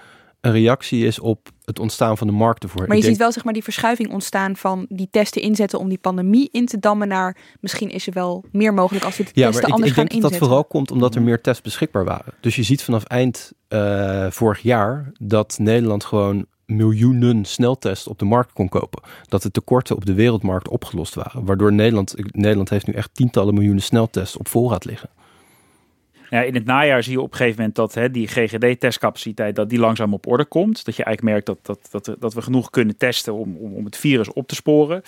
[0.40, 2.86] een reactie is op het ontstaan van de markt ervoor.
[2.86, 5.98] Maar je ziet wel zeg maar die verschuiving ontstaan van die testen inzetten om die
[5.98, 9.46] pandemie in te dammen naar misschien is er wel meer mogelijk als we de ja,
[9.46, 10.48] testen maar ik, anders ik gaan denk dat inzetten.
[10.48, 12.34] dat vooral komt omdat er meer tests beschikbaar waren.
[12.40, 18.24] Dus je ziet vanaf eind eh, vorig jaar dat Nederland gewoon miljoenen sneltests op de
[18.24, 19.02] markt kon kopen.
[19.28, 21.44] Dat de tekorten op de wereldmarkt opgelost waren.
[21.44, 25.10] Waardoor Nederland, Nederland heeft nu echt tientallen miljoenen sneltests op voorraad liggen.
[26.30, 29.70] Ja, in het najaar zie je op een gegeven moment dat hè, die GGD-testcapaciteit dat
[29.70, 30.84] die langzaam op orde komt.
[30.84, 33.84] Dat je eigenlijk merkt dat, dat, dat, dat we genoeg kunnen testen om, om, om
[33.84, 35.02] het virus op te sporen.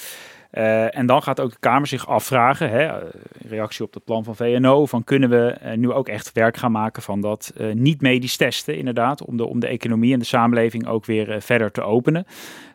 [0.52, 3.02] Uh, en dan gaat ook de Kamer zich afvragen, hè,
[3.38, 6.56] in reactie op het plan van VNO, van kunnen we uh, nu ook echt werk
[6.56, 10.24] gaan maken van dat uh, niet-medisch testen, inderdaad, om de, om de economie en de
[10.24, 12.26] samenleving ook weer verder te openen.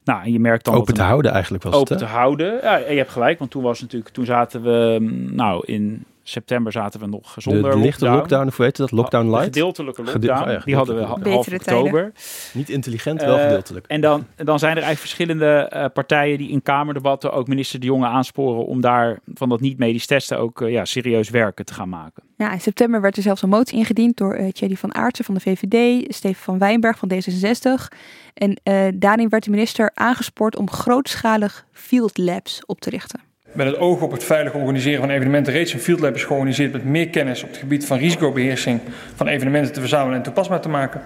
[0.03, 2.59] Nou, en je merkt dan open te houden eigenlijk was open het, te houden.
[2.61, 4.97] Ja, je hebt gelijk, want toen was natuurlijk, toen zaten we,
[5.31, 8.15] nou, in september zaten we nog zonder de, de lichte lockdown.
[8.19, 8.91] lockdown, of hoe heet dat?
[8.91, 9.45] Lockdown De light?
[9.45, 11.77] gedeeltelijke lockdown, Gede- oh ja, die hadden we ha- half tijden.
[11.77, 12.11] oktober.
[12.53, 13.85] Niet intelligent, wel Eh, gedeeltelijk.
[13.87, 17.85] En dan, dan zijn er eigenlijk verschillende eh, partijen die in Kamerdebatten ook minister De
[17.85, 21.89] Jonge aansporen om daar van dat niet-medisch testen ook eh, ja, serieus werken te gaan
[21.89, 22.23] maken.
[22.37, 25.33] Ja, in september werd er zelfs een motie ingediend door eh Thierry van Aartsen van
[25.33, 27.87] de VVD, Steven van Wijnberg van D66.
[28.33, 33.19] En eh, daarin werd de minister aangespoord om grootschalig field labs op te richten.
[33.55, 36.71] Met het oog op het veilig organiseren van evenementen reeds een field lab is georganiseerd
[36.71, 38.79] met meer kennis op het gebied van risicobeheersing
[39.15, 41.01] van evenementen te verzamelen en toepasbaar te maken.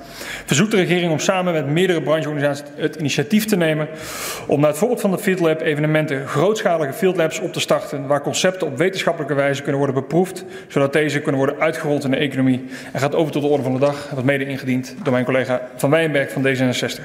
[0.46, 3.88] Verzoekt de regering om samen met meerdere brancheorganisaties het initiatief te nemen
[4.48, 8.08] om naar het voorbeeld van de field lab evenementen grootschalige field labs op te starten
[8.08, 12.18] waar concepten op wetenschappelijke wijze kunnen worden beproefd, zodat deze kunnen worden uitgerold in de
[12.18, 12.66] economie.
[12.94, 15.70] En gaat over tot de orde van de dag, wordt mede ingediend door mijn collega
[15.76, 17.04] Van Wijnberg van D66.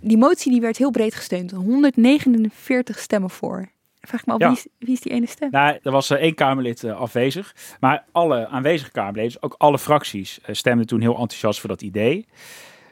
[0.00, 3.74] Die motie die werd heel breed gesteund, 149 stemmen voor.
[4.06, 4.48] Vraag ik me af, Ja.
[4.48, 5.48] wie, is, wie is die ene stem?
[5.50, 9.78] Nou, er was eh, één Kamerlid eh, afwezig, maar alle aanwezige Kamerleden, dus ook alle
[9.78, 12.26] fracties, eh, stemden toen heel enthousiast voor dat idee.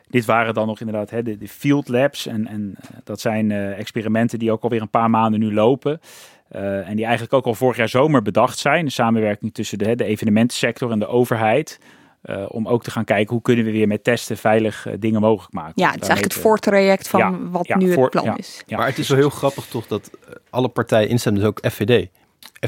[0.09, 2.75] Dit waren dan nog inderdaad hè, de, de field labs en, en
[3.05, 6.01] dat zijn experimenten die ook alweer een paar maanden nu lopen.
[6.49, 8.85] En die eigenlijk ook al vorig jaar zomer bedacht zijn.
[8.85, 11.81] De samenwerking tussen de, de evenementensector en de overheid.
[12.25, 15.21] Eh, om ook te gaan kijken hoe kunnen we weer met testen veilig eh, dingen
[15.21, 15.73] mogelijk maken.
[15.75, 18.37] Ja, het is eigenlijk het voortraject van ja, wat ja, nu het plan ja.
[18.37, 18.63] is.
[18.67, 21.73] ja, maar het is wel heel grappig toch dat eh, alle partijen instemmen, dus ook
[21.73, 22.09] FVD.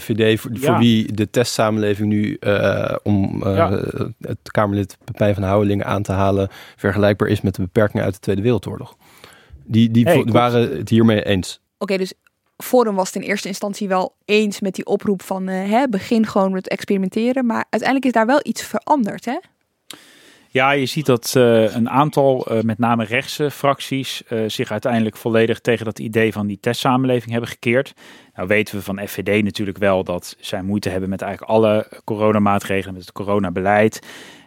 [0.01, 3.71] FVD, voor, wie de testsamenleving nu, eh, om eh, Ja.
[4.21, 8.21] het Kamerlid Pepijn van Houwelingen aan te halen, vergelijkbaar is met de beperkingen uit de
[8.21, 8.97] Tweede Wereldoorlog.
[9.64, 11.61] Die, die waren het hiermee eens.
[11.79, 12.14] Oké, dus
[12.57, 16.27] Forum was het in eerste instantie wel eens met die oproep van eh, hè, begin
[16.27, 17.47] gewoon met experimenteren.
[17.47, 19.38] Maar uiteindelijk is daar wel iets veranderd, hè?
[20.49, 25.61] Ja, je ziet dat eh, een aantal, eh, met name rechtse fracties, zich uiteindelijk volledig
[25.61, 27.92] tegen dat idee van die testsamenleving hebben gekeerd.
[28.35, 32.95] Nou weten we van FVD natuurlijk wel dat zij moeite hebben met eigenlijk alle coronamaatregelen,
[32.95, 34.01] met het coronabeleid.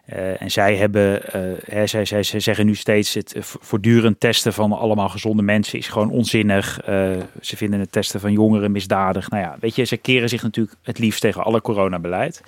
[0.10, 1.34] Eh, en zij hebben,
[1.66, 5.88] eh, zij, zij, zij zeggen nu steeds het voortdurend testen van allemaal gezonde mensen is
[5.88, 6.82] gewoon onzinnig.
[6.82, 9.30] Eh, ze vinden het testen van jongeren misdadig.
[9.30, 12.42] Nou ja, weet je, ze keren zich natuurlijk het liefst tegen alle coronabeleid.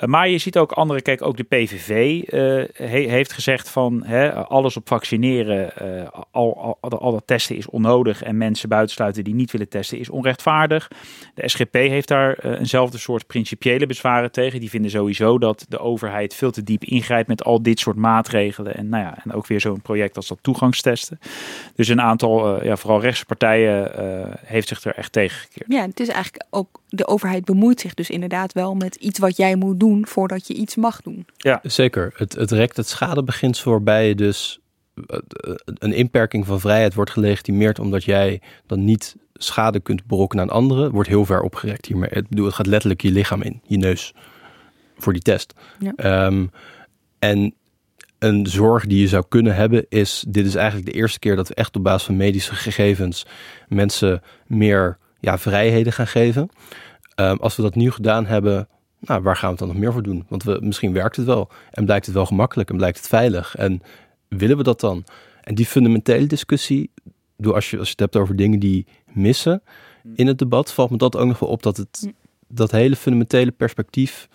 [0.00, 2.40] Eh, Maar je ziet ook andere, kijk, ook de PVV eh,
[2.88, 7.66] he- heeft gezegd van hè, alles op vaccineren, eh, al, al, al dat testen is
[7.68, 10.90] onnodig en mensen buitensluiten die niet willen testen is onrechtvaardig.
[11.34, 14.60] De SGP heeft daar eenzelfde soort principiële bezwaren tegen.
[14.60, 18.76] Die vinden sowieso dat de overheid veel te diep ingrijpt met al dit soort maatregelen
[18.76, 21.18] en, nou ja, en ook weer zo'n project als dat toegangstesten.
[21.74, 23.90] Dus een aantal, ja, vooral rechtse partijen,
[24.46, 25.72] heeft zich er echt tegen gekeerd.
[25.72, 29.36] Ja, het is eigenlijk ook, de overheid bemoeit zich dus inderdaad wel met iets wat
[29.36, 31.26] jij moet doen voordat je iets mag doen.
[31.62, 32.12] Zeker.
[32.14, 34.60] Het, het rekt het schadebeginsel waarbij je dus
[35.06, 35.18] eh,
[35.64, 40.90] een inperking van vrijheid wordt gelegitimeerd omdat jij dan niet schade kunt berokkenen aan anderen,
[40.90, 42.10] wordt heel ver opgerekt hiermee.
[42.10, 44.14] Ik bedoel, het gaat letterlijk je lichaam in, je neus,
[44.98, 45.54] voor die test.
[45.78, 45.92] Ja.
[45.96, 46.46] Ehm,
[47.18, 47.54] en
[48.18, 51.48] een zorg die je zou kunnen hebben is, dit is eigenlijk de eerste keer dat
[51.48, 53.26] we echt op basis van medische gegevens
[53.68, 56.48] mensen meer ja, vrijheden gaan geven.
[57.14, 58.68] Ehm, als we dat nu gedaan hebben,
[59.00, 60.24] nou, waar gaan we het dan nog meer voor doen?
[60.28, 63.54] Want we, misschien werkt het wel en blijkt het wel gemakkelijk en blijkt het veilig.
[63.56, 63.82] En
[64.28, 65.04] willen we dat dan?
[65.42, 66.90] En die fundamentele discussie,
[67.42, 69.62] als je, als je het hebt over dingen die missen
[70.14, 72.12] in het debat, valt me dat ook nog wel op dat het
[72.52, 74.28] dat hele fundamentele perspectief,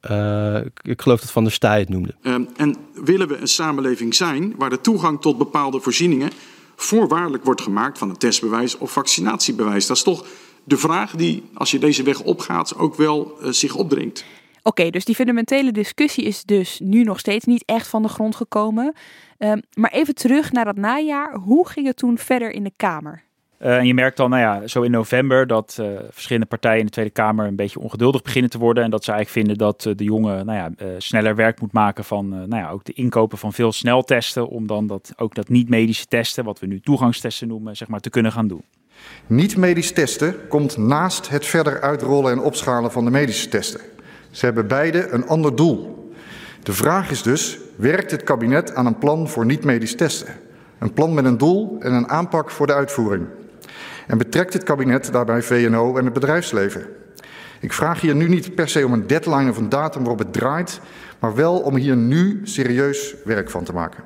[0.00, 2.14] eh, ik- ik geloof dat Van der Staaij het noemde.
[2.22, 6.30] Um, en willen we een samenleving zijn waar de toegang tot bepaalde voorzieningen
[6.76, 9.86] voorwaardelijk wordt gemaakt van een testbewijs of vaccinatiebewijs?
[9.86, 10.26] Dat is toch
[10.64, 14.24] de vraag die, als je deze weg opgaat, ook wel uh, zich opdringt.
[14.62, 18.36] Oké, dus die fundamentele discussie is dus nu nog steeds niet echt van de grond
[18.36, 18.94] gekomen.
[19.38, 21.34] Um, maar even terug naar dat najaar.
[21.34, 23.22] Hoe ging het toen verder in de Kamer?
[23.62, 26.84] Uh, en je merkt dan, nou ja, zo in november dat uh, verschillende partijen in
[26.84, 28.84] de Tweede Kamer een beetje ongeduldig beginnen te worden.
[28.84, 32.04] En dat ze eigenlijk vinden dat uh, de jongen nou ja, sneller werk moet maken
[32.04, 34.48] van nou ja, ook de inkopen van veel sneltesten.
[34.48, 38.10] Om dan dat, ook dat niet-medische testen, wat we nu toegangstesten noemen, zeg maar, te
[38.10, 38.62] kunnen gaan doen.
[39.26, 43.80] Niet-medisch testen komt naast het verder uitrollen en opschalen van de medische testen.
[44.30, 46.12] Ze hebben beide een ander doel.
[46.62, 50.34] De vraag is dus, werkt het kabinet aan een plan voor niet-medisch testen?
[50.78, 53.26] Een plan met een doel en een aanpak voor de uitvoering.
[54.06, 56.86] En betrekt het kabinet daarbij VNO en het bedrijfsleven?
[57.60, 60.32] Ik vraag hier nu niet per se om een deadline of een datum waarop het
[60.32, 60.80] draait,
[61.18, 64.04] maar wel om hier nu serieus werk van te maken.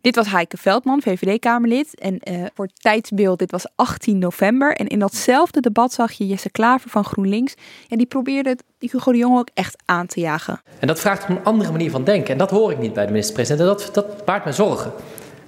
[0.00, 2.00] Dit was Heike Veldman, VVD-Kamerlid.
[2.00, 4.76] En uh, voor tijdsbeeld, dit was 18 november.
[4.76, 7.54] En in datzelfde debat zag je Jesse Klaver van GroenLinks.
[7.88, 10.60] En die probeerde die Hugo de Jong ook echt aan te jagen.
[10.78, 12.32] En dat vraagt om een andere manier van denken.
[12.32, 13.60] En dat hoor ik niet bij de minister-president.
[13.60, 14.92] En dat, dat baart me zorgen.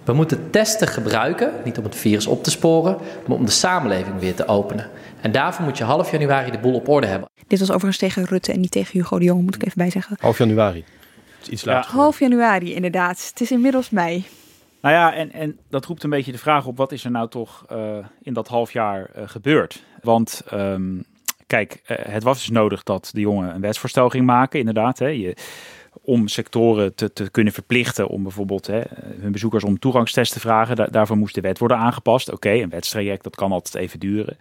[0.04, 4.18] We moeten testen gebruiken, niet om het virus op te sporen, maar om de samenleving
[4.18, 4.90] weer te openen.
[5.20, 7.28] En daarvoor moet je half januari de boel op orde hebben.
[7.46, 10.16] Dit was overigens tegen Rutte en niet tegen Hugo de Jong, moet ik even bijzeggen.
[10.20, 10.84] Half januari.
[11.50, 11.90] Iets later.
[11.90, 11.96] Ja.
[11.96, 13.26] Half januari, inderdaad.
[13.30, 14.26] Het is inmiddels mei.
[14.80, 17.28] Nou ja, en, en dat roept een beetje de vraag op: wat is er nou
[17.28, 19.84] toch uh, in dat half jaar uh, gebeurd?
[20.02, 21.04] Want um,
[21.46, 24.98] kijk, uh, het was dus nodig dat de jongen een wetsvoorstel ging maken, inderdaad.
[24.98, 25.06] Hè.
[25.06, 25.36] Je,
[26.02, 28.82] om sectoren te, te kunnen verplichten om bijvoorbeeld hè,
[29.20, 30.76] hun bezoekers om toegangstest te vragen.
[30.76, 32.32] Da daarvoor moest de wet worden aangepast.
[32.32, 34.36] Oké, een wetstraject, dat kan altijd even duren.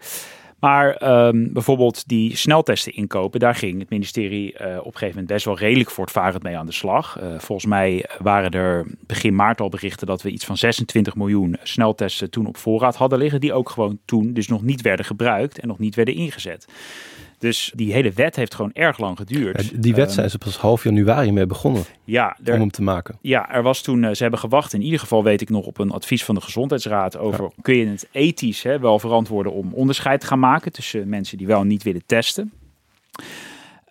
[0.59, 5.27] Maar um, bijvoorbeeld die sneltesten inkopen, daar ging het ministerie uh, op een gegeven moment
[5.27, 7.21] best wel redelijk voortvarend mee aan de slag.
[7.21, 11.57] Uh, volgens mij waren er begin maart al berichten dat we iets van 26 miljoen
[11.63, 15.59] sneltesten toen op voorraad hadden liggen, die ook gewoon toen dus nog niet werden gebruikt
[15.59, 16.67] en nog niet werden ingezet.
[17.39, 19.69] Dus die hele wet heeft gewoon erg lang geduurd.
[19.69, 22.81] Ja, die wet zijn ze pas half januari mee begonnen ja, er, om hem te
[22.81, 23.17] maken.
[23.21, 24.73] Ja, er was toen, ze hebben gewacht.
[24.73, 27.49] In ieder geval weet ik nog op een advies van de Gezondheidsraad over ja.
[27.61, 31.47] kun je het ethisch hè, wel verantwoorden om onderscheid te gaan maken tussen mensen die
[31.47, 32.51] wel niet willen testen.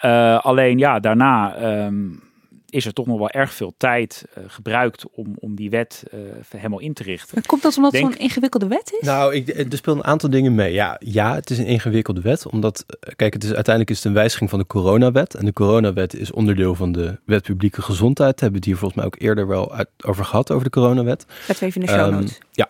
[0.05, 2.23] Uh, alleen ja, daarna um,
[2.71, 6.21] is er toch nog wel erg veel tijd uh, gebruikt om, om die wet uh,
[6.57, 7.31] helemaal in te richten.
[7.35, 9.07] Maar komt dat omdat het zo'n ingewikkelde wet is?
[9.07, 10.73] Nou, ik, er spelen een aantal dingen mee.
[10.73, 12.47] Ja, ja, het is een ingewikkelde wet.
[12.47, 12.85] Omdat,
[13.17, 15.35] kijk, het is, uiteindelijk is het een wijziging van de coronawet.
[15.35, 18.39] En de coronawet is onderdeel van de wet publieke gezondheid.
[18.39, 20.71] Daar hebben we het hier volgens mij ook eerder wel uit, over gehad, over de
[20.71, 21.27] coronawet.
[21.47, 22.31] Zet even in de show notes.
[22.31, 22.69] Um, ja,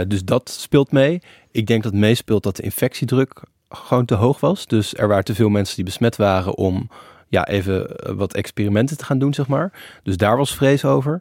[0.00, 1.22] uh, dus dat speelt mee.
[1.50, 4.66] Ik denk dat meespeelt dat de infectiedruk gewoon te hoog was.
[4.66, 6.88] Dus er waren te veel mensen die besmet waren om
[7.32, 9.72] ja, even wat experimenten te gaan doen, zeg maar.
[10.02, 11.20] Dus daar was vrees over.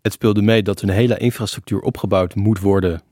[0.00, 3.02] Het speelde mee dat een hele infrastructuur opgebouwd moet worden.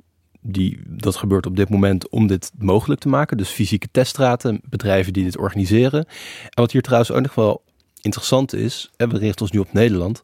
[0.41, 3.37] Die, dat gebeurt op dit moment om dit mogelijk te maken.
[3.37, 6.05] Dus fysieke teststraten, bedrijven die dit organiseren.
[6.43, 7.63] En wat hier trouwens ook nog wel
[8.01, 10.23] interessant is, en we richten ons nu op Nederland.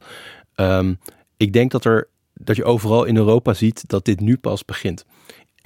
[0.57, 0.99] Um,
[1.37, 5.05] ik denk dat, er, dat je overal in Europa ziet dat dit nu pas begint.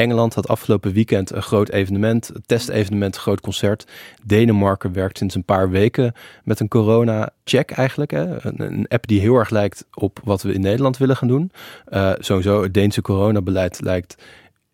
[0.01, 3.87] Engeland had afgelopen weekend een groot evenement, een testevenement, een groot concert.
[4.25, 6.13] Denemarken werkt sinds een paar weken
[6.45, 8.11] met een corona-check eigenlijk.
[8.11, 8.47] Hè?
[8.47, 11.53] Een, een, app die heel erg lijkt op wat we in Nederland willen gaan doen.
[11.89, 14.23] Uh, sowieso, het Deense coronabeleid lijkt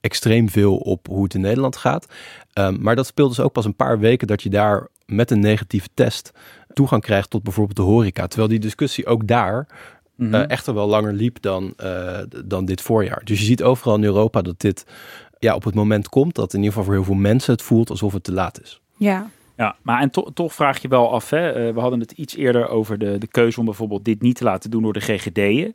[0.00, 2.06] extreem veel op hoe het in Nederland gaat.
[2.54, 5.40] Um, maar dat speelt dus ook pas een paar weken dat je daar met een
[5.40, 6.32] negatieve test
[6.72, 8.26] toegang krijgt tot bijvoorbeeld de horeca.
[8.26, 9.66] Terwijl die discussie ook daar
[10.16, 10.34] Mm -hmm.
[10.34, 13.20] uh, echter wel langer liep dan, uh, dan dit voorjaar.
[13.24, 14.86] Dus je ziet overal in Europa dat dit
[15.38, 17.90] ja, op het moment komt dat in ieder geval voor heel veel mensen het voelt
[17.90, 18.80] alsof het te laat is.
[18.96, 19.30] Ja.
[19.56, 21.68] Ja, maar en to toch vraag je wel af, hè?
[21.68, 24.44] Uh, we hadden het iets eerder over de, de keuze om bijvoorbeeld dit niet te
[24.44, 25.74] laten doen door de GGD'en.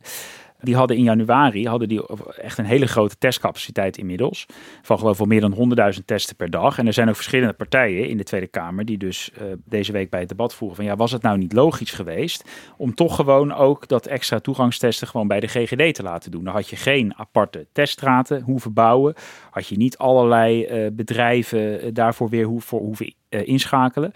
[0.62, 2.06] Die hadden in januari hadden die
[2.40, 4.46] echt een hele grote testcapaciteit inmiddels.
[4.82, 6.78] Van geloof ik meer dan 100.000 testen per dag.
[6.78, 10.10] En er zijn ook verschillende partijen in de Tweede Kamer die dus uh, deze week
[10.10, 13.54] bij het debat voeren van ja, was het nou niet logisch geweest om toch gewoon
[13.54, 16.44] ook dat extra toegangstesten gewoon bij de GGD te laten doen.
[16.44, 19.14] Dan had je geen aparte teststraten hoeven bouwen.
[19.50, 24.12] Had je niet allerlei uh, bedrijven daarvoor weer hoeven, hoeven inschakelen.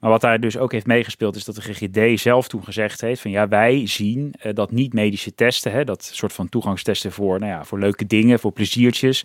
[0.00, 3.20] Maar wat daar dus ook heeft meegespeeld is dat de GGD zelf toen gezegd heeft
[3.20, 7.52] van ja, wij zien uh, dat niet-medische testen, hè, dat soort van toegangstesten voor, nou
[7.52, 9.24] ja, voor leuke dingen, voor pleziertjes,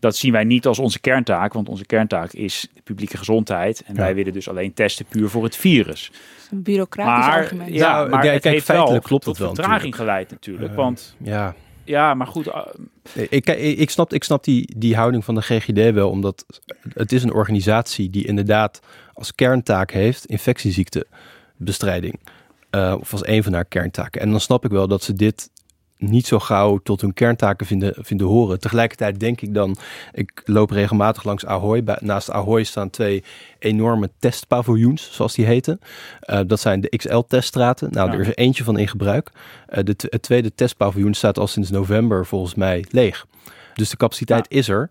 [0.00, 3.94] dat zien wij niet als onze kerntaak, want onze kerntaak is de publieke gezondheid en
[3.94, 4.00] ja.
[4.00, 6.12] wij willen dus alleen testen puur voor het virus.
[6.50, 7.74] Een bureaucratisch maar, argument.
[7.74, 10.10] Ja, Nou, maar kijk, het kijk, heeft feitelijk wel klopt het tot wel vertraging natuurlijk.
[10.10, 12.66] geleid natuurlijk, Uh, want Ja, ja, maar goed, uh,
[13.12, 16.44] ik, ik, ik snap, ik snap die, die houding van de GGD wel, omdat
[16.94, 18.80] het is een organisatie die inderdaad
[19.12, 22.20] als kerntaak heeft infectieziektebestrijding.
[22.70, 24.20] Uh, of als een van haar kerntaken.
[24.20, 25.50] En dan snap ik wel dat ze dit
[26.02, 28.60] niet zo gauw tot hun kerntaken vinden, vinden horen.
[28.60, 29.76] Tegelijkertijd denk ik dan,
[30.12, 31.84] ik loop regelmatig langs Ahoy.
[31.84, 33.24] Bij, naast Ahoy staan twee
[33.58, 35.80] enorme testpaviljoens, zoals die heten.
[36.26, 37.88] Uh, dat zijn de XL-teststraten.
[37.90, 38.14] Nou, Ja.
[38.14, 39.30] er is er eentje van in gebruik.
[39.70, 43.26] Uh, de, het tweede testpaviljoen staat al sinds november volgens mij leeg.
[43.74, 44.90] Dus de capaciteit is er.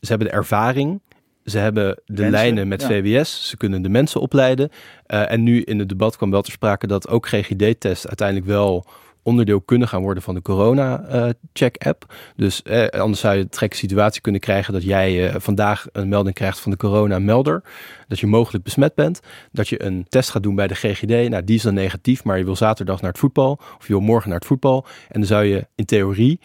[0.00, 1.00] Ze hebben de ervaring.
[1.44, 2.88] Ze hebben de Mensen, lijnen met ja.
[2.88, 3.48] VWS.
[3.48, 4.70] Ze kunnen de mensen opleiden.
[5.06, 8.86] Eh, en nu in het debat kwam wel ter sprake dat ook GGD-tests uiteindelijk wel
[9.24, 12.14] onderdeel kunnen gaan worden van de corona-check-app.
[12.36, 16.08] dus eh, anders zou je een gekke situatie kunnen krijgen dat jij eh, vandaag een
[16.08, 17.62] melding krijgt van de corona-melder.
[18.08, 19.20] Dat je mogelijk besmet bent.
[19.52, 21.28] Dat je een test gaat doen bij de GGD.
[21.28, 23.60] Nou, die is dan negatief, maar je wil zaterdag naar het voetbal.
[23.78, 24.86] Of je wil morgen naar het voetbal.
[25.08, 26.40] En dan zou je in theorie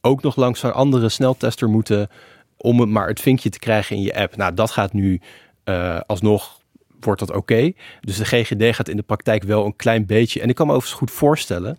[0.00, 2.08] ook nog langs een andere sneltester moeten
[2.56, 4.36] om het maar het vinkje te krijgen in je app.
[4.36, 5.20] Nou, dat gaat nu
[5.64, 6.58] eh, alsnog
[7.00, 7.72] wordt dat oké.
[8.00, 10.40] Dus de GGD gaat in de praktijk wel een klein beetje.
[10.40, 11.78] En ik kan me overigens goed voorstellen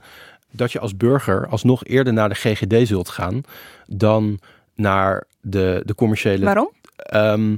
[0.52, 3.42] dat je als burger alsnog eerder naar de GGD zult gaan
[3.88, 4.40] dan
[4.76, 6.46] naar de, de commerciële.
[6.46, 6.72] Waarom?
[6.96, 7.56] Ehm,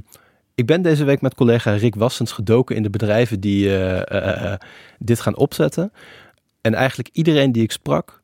[0.54, 4.52] ik ben deze week met collega Rick Wassens gedoken in de bedrijven die eh, eh,
[4.52, 4.58] eh,
[4.98, 5.92] dit gaan opzetten.
[6.60, 8.22] En eigenlijk iedereen die ik sprak,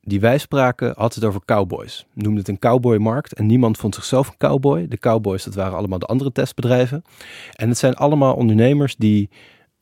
[0.00, 2.06] die wij spraken, had het over cowboys.
[2.12, 4.88] Noemde het een cowboymarkt en niemand vond zichzelf een cowboy.
[4.88, 7.04] De cowboys, dat waren allemaal de andere testbedrijven.
[7.52, 9.30] En het zijn allemaal ondernemers die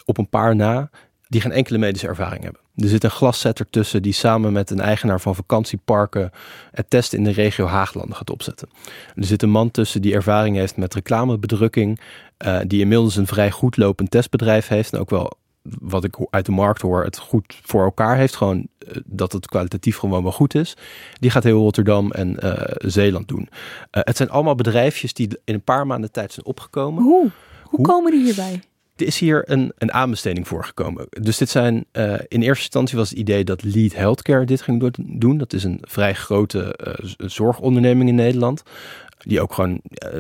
[0.05, 0.91] op een paar na,
[1.29, 2.62] die geen enkele medische ervaring hebben.
[2.77, 6.31] Er zit een glaszetter tussen die samen met een eigenaar van vakantieparken
[6.71, 8.69] het testen in de regio Haaglanden gaat opzetten.
[9.15, 12.01] Er zit een man tussen die ervaring heeft met reclamebedrukking,
[12.37, 15.33] eh, die inmiddels een vrij goed lopend testbedrijf heeft en ook wel
[15.63, 18.37] wat ik uit de markt hoor, het goed voor elkaar heeft.
[18.37, 20.77] Gewoon eh, dat het kwalitatief gewoon wel goed is.
[21.21, 23.49] Die gaat heel Rotterdam en eh, Zeeland doen.
[23.91, 27.03] Het zijn allemaal bedrijfjes die in een paar maanden tijd zijn opgekomen.
[27.03, 27.21] Hoe?
[27.21, 27.31] Hoe,
[27.71, 27.87] Hoe?
[27.87, 28.61] komen die hierbij?
[29.07, 31.07] Is hier een, een aanbesteding voorgekomen.
[31.11, 34.81] Dus dit zijn, eh, in eerste instantie was het idee dat Lead Healthcare dit ging
[34.81, 35.39] do- doen.
[35.39, 38.63] Dat is een vrij grote eh, zorgonderneming in Nederland.
[39.25, 40.17] Die ook gewoon, eh,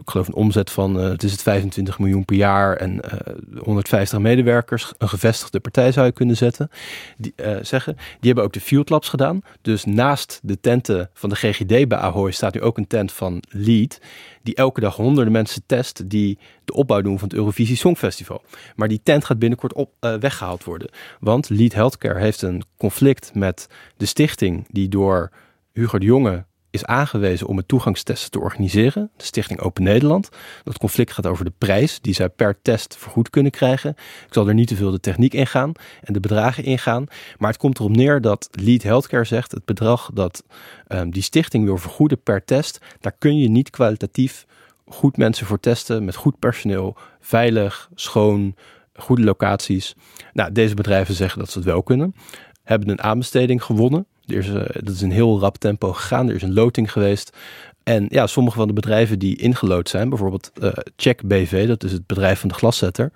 [0.00, 3.34] ik geloof een omzet van, eh, het is het 25 miljoen per jaar en eh
[3.58, 6.70] 150 medewerkers, een gevestigde partij zou je kunnen zetten,
[7.16, 7.94] die, eh, zeggen.
[7.94, 9.40] Die hebben ook de Field Labs gedaan.
[9.62, 13.42] Dus naast de tenten van de GGD bij Ahoy staat nu ook een tent van
[13.48, 14.00] Lead,
[14.42, 18.42] die elke dag honderden mensen test die de opbouw doen van het Eurovisie Songfestival.
[18.76, 20.90] Maar die tent gaat binnenkort op, eh, weggehaald worden.
[21.20, 25.30] Want Lead Healthcare heeft een conflict met de stichting die door
[25.72, 29.10] Hugo de Jonge is aangewezen om het toegangstesten te organiseren.
[29.16, 30.28] De stichting Open Nederland.
[30.64, 33.90] Dat conflict gaat over de prijs die zij per test vergoed kunnen krijgen.
[34.26, 37.06] Ik zal er niet te veel de techniek ingaan en de bedragen ingaan.
[37.38, 39.52] Maar het komt erop neer dat Lead Healthcare zegt...
[39.52, 40.44] het bedrag dat
[40.86, 42.78] ehm, die stichting wil vergoeden per test...
[43.00, 44.46] daar kun je niet kwalitatief
[44.88, 46.04] goed mensen voor testen...
[46.04, 48.54] met goed personeel, veilig, schoon,
[48.94, 49.94] goede locaties.
[50.32, 52.14] Nou, deze bedrijven zeggen dat ze het wel kunnen.
[52.62, 54.06] Hebben een aanbesteding gewonnen.
[54.26, 56.28] Er is, eh, dat is een heel rap tempo gegaan.
[56.28, 57.36] Er is een loting geweest.
[57.82, 61.92] En ja, sommige van de bedrijven die ingelood zijn, bijvoorbeeld eh, Check BV, dat is
[61.92, 63.12] het bedrijf van de glaszetter,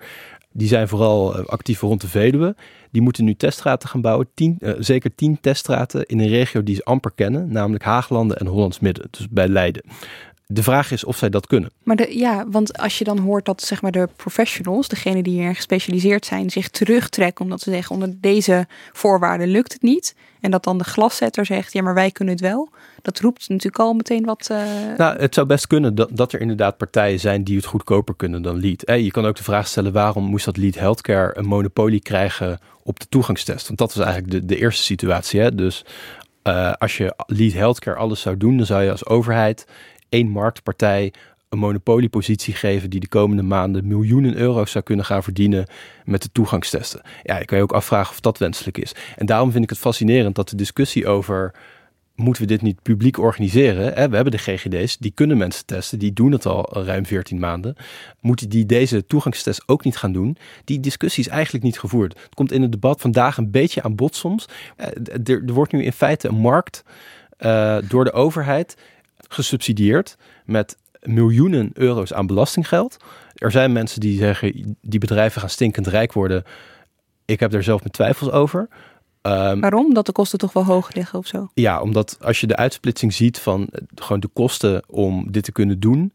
[0.51, 2.55] die zijn vooral eh, actief rond de Veluwe.
[2.91, 4.27] Die moeten nu teststraten gaan bouwen.
[4.33, 8.47] Tien, eh, zeker tien teststraten in een regio die ze amper kennen, namelijk Haaglanden en
[8.47, 9.81] Hollands Midden, dus bij Leiden.
[10.53, 11.71] De vraag is of zij dat kunnen.
[11.83, 15.33] Maar de, ja, want als je dan hoort dat zeg maar, de professionals, degenen die
[15.33, 20.15] hierin gespecialiseerd zijn, zich terugtrekken omdat ze zeggen onder deze voorwaarden lukt het niet.
[20.41, 22.69] En dat dan de glaszetter zegt, ja maar wij kunnen het wel.
[23.01, 24.47] Dat roept natuurlijk al meteen wat...
[24.49, 24.57] eh,
[24.97, 28.41] Nou, het zou best kunnen dat, dat er inderdaad partijen zijn die het goedkoper kunnen
[28.41, 28.83] dan Lead.
[28.83, 32.59] Eh, je kan ook de vraag stellen waarom moest dat Lead Healthcare een monopolie krijgen
[32.83, 33.67] op de toegangstest?
[33.67, 35.39] Want dat was eigenlijk de, de eerste situatie.
[35.39, 35.55] Hè?
[35.55, 35.85] Dus
[36.41, 39.65] eh, als je Lead Healthcare alles zou doen, dan zou je als overheid
[40.11, 41.13] één marktpartij
[41.49, 45.67] een monopoliepositie geven die de komende maanden miljoenen euro's zou kunnen gaan verdienen
[46.05, 47.01] met de toegangstesten.
[47.23, 48.95] Ja, je kan je ook afvragen of dat wenselijk is.
[49.15, 51.53] En daarom vind ik het fascinerend dat de discussie over
[52.15, 53.93] moeten we dit niet publiek organiseren?
[53.93, 54.09] Hè?
[54.09, 57.75] We hebben de GGD's, die kunnen mensen testen, die doen het al ruim 14 maanden.
[58.19, 60.37] Moeten die deze toegangstest ook niet gaan doen?
[60.63, 62.19] Die discussie is eigenlijk niet gevoerd.
[62.23, 64.45] Het komt in het debat vandaag een beetje aan bod soms.
[64.75, 64.87] Eh,
[65.23, 66.83] Er, er wordt nu in feite een markt
[67.37, 68.75] eh, door de overheid
[69.33, 72.97] gesubsidieerd met miljoenen euro's aan belastinggeld.
[73.35, 76.43] Er zijn mensen die zeggen, die bedrijven gaan stinkend rijk worden.
[77.25, 78.67] Ik heb daar zelf mijn twijfels over.
[79.21, 79.93] Ehm, waarom?
[79.93, 81.49] Dat de kosten toch wel hoog liggen of zo?
[81.53, 85.51] ja, omdat als je de uitsplitsing ziet van eh, gewoon de kosten om dit te
[85.51, 86.13] kunnen doen,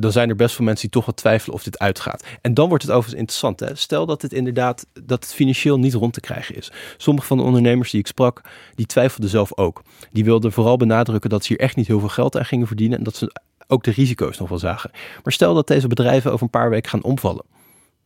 [0.00, 2.24] dan zijn er best veel mensen die toch wat twijfelen of dit uitgaat.
[2.40, 3.60] En dan wordt het overigens interessant.
[3.60, 3.74] Hè?
[3.74, 6.72] Stel dat het inderdaad dat het financieel niet rond te krijgen is.
[6.96, 8.40] Sommige van de ondernemers die ik sprak,
[8.74, 9.82] die twijfelden zelf ook.
[10.12, 12.98] Die wilden vooral benadrukken dat ze hier echt niet heel veel geld aan gingen verdienen
[12.98, 13.32] en dat ze
[13.66, 14.90] ook de risico's nog wel zagen.
[15.22, 17.44] Maar stel dat deze bedrijven over een paar weken gaan omvallen.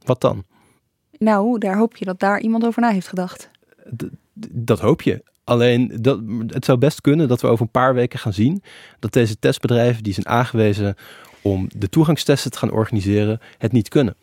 [0.05, 0.44] Wat dan?
[1.18, 3.50] Nou, daar hoop je dat daar iemand over na heeft gedacht.
[4.50, 5.22] Dat hoop je.
[5.44, 8.62] Alleen, dat, het zou best kunnen dat we over een paar weken gaan zien
[8.98, 10.96] dat deze testbedrijven die zijn aangewezen
[11.42, 14.16] om de toegangstesten te gaan organiseren, het niet kunnen.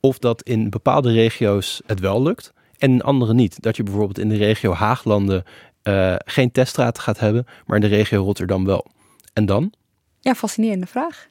[0.00, 3.62] Of dat in bepaalde regio's het wel lukt en in andere niet.
[3.62, 5.44] Dat je bijvoorbeeld in de regio Haaglanden
[5.82, 8.86] uh, geen teststraten gaat hebben, maar in de regio Rotterdam wel.
[9.32, 9.72] En dan?
[10.20, 11.28] Ja, fascinerende vraag.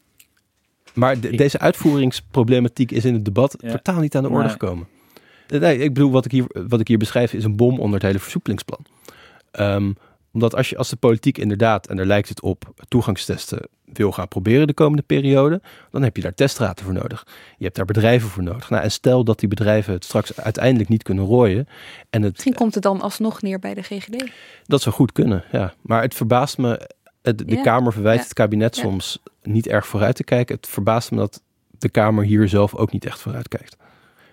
[0.93, 3.71] Maar de- deze uitvoeringsproblematiek is in het debat Ja.
[3.71, 4.51] totaal niet aan de orde Nee.
[4.51, 4.87] gekomen.
[5.47, 8.07] Nee, ik bedoel, wat ik, hier, wat ik hier beschrijf is een bom onder het
[8.07, 8.85] hele versoepelingsplan.
[9.51, 9.91] Ehm,
[10.37, 14.27] omdat als, je, als de politiek inderdaad, en daar lijkt het op, toegangstesten wil gaan
[14.27, 15.61] proberen de komende periode,
[15.91, 17.27] dan heb je daar testraten voor nodig.
[17.57, 18.69] Je hebt daar bedrijven voor nodig.
[18.69, 21.67] Nou, en stel dat die bedrijven het straks uiteindelijk niet kunnen rooien.
[22.09, 24.31] En het, Misschien komt het dan alsnog neer bij de GGD.
[24.65, 25.73] dat zou goed kunnen, ja.
[25.81, 26.89] Maar het verbaast me,
[27.21, 28.81] het, de Ja, Kamer verwijt ja, het kabinet ja.
[28.81, 30.55] soms niet erg vooruit te kijken.
[30.55, 31.41] Het verbaast me dat
[31.77, 33.77] de Kamer hier zelf ook niet echt vooruit kijkt.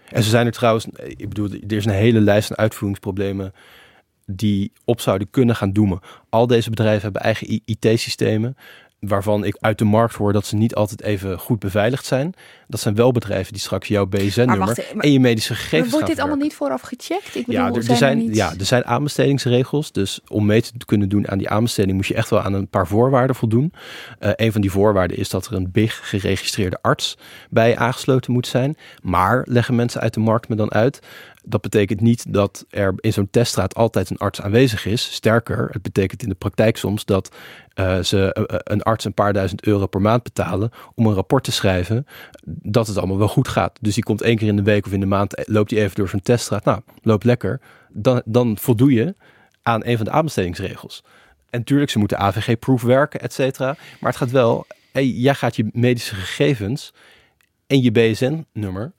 [0.09, 3.53] En ze zijn er trouwens, ik bedoel, er is een hele lijst aan uitvoeringsproblemen
[4.27, 6.01] die op zouden kunnen gaan doemen.
[6.29, 8.57] Al deze bedrijven hebben eigen IT-systemen,
[9.09, 12.35] waarvan ik uit de markt hoor dat ze niet altijd even goed beveiligd zijn.
[12.69, 16.19] Dat zijn wel bedrijven die straks jouw BSN-nummer en je medische Maar gegevens wordt dit
[16.19, 17.35] allemaal niet vooraf gecheckt?
[17.35, 18.37] Ik bedoel, Ja, er, er zijn, zijn, er niet...
[18.37, 19.93] ja, er zijn aanbestedingsregels.
[19.93, 22.69] Dus om mee te kunnen doen aan die aanbesteding moet je echt wel aan een
[22.69, 23.73] paar voorwaarden voldoen.
[24.19, 27.19] Eh een van die voorwaarden is dat er een BIG geregistreerde arts
[27.51, 28.77] bij aangesloten moet zijn.
[29.03, 31.01] Maar leggen mensen uit de markt me dan uit.
[31.47, 35.13] Dat betekent niet dat er in zo'n teststraat altijd een arts aanwezig is.
[35.15, 37.35] Sterker, het betekent in de praktijk soms dat
[37.75, 41.15] eh, ze eh, eh, een arts een paar duizend euro per maand betalen om een
[41.15, 42.07] rapport te schrijven
[42.45, 43.79] dat het allemaal wel goed gaat.
[43.81, 45.97] Dus die komt één keer in de week of in de maand, loopt hij even
[45.97, 46.65] door zo'n teststraat.
[46.65, 47.61] Nou, loopt lekker.
[47.89, 49.15] Dan, dan voldoe je
[49.63, 51.03] aan een van de aanbestedingsregels.
[51.51, 53.77] En natuurlijk, ze moeten AVG-proof werken, et cetera.
[54.01, 56.93] Maar het gaat wel, jij gaat je medische gegevens
[57.67, 58.93] en je BSN-nummer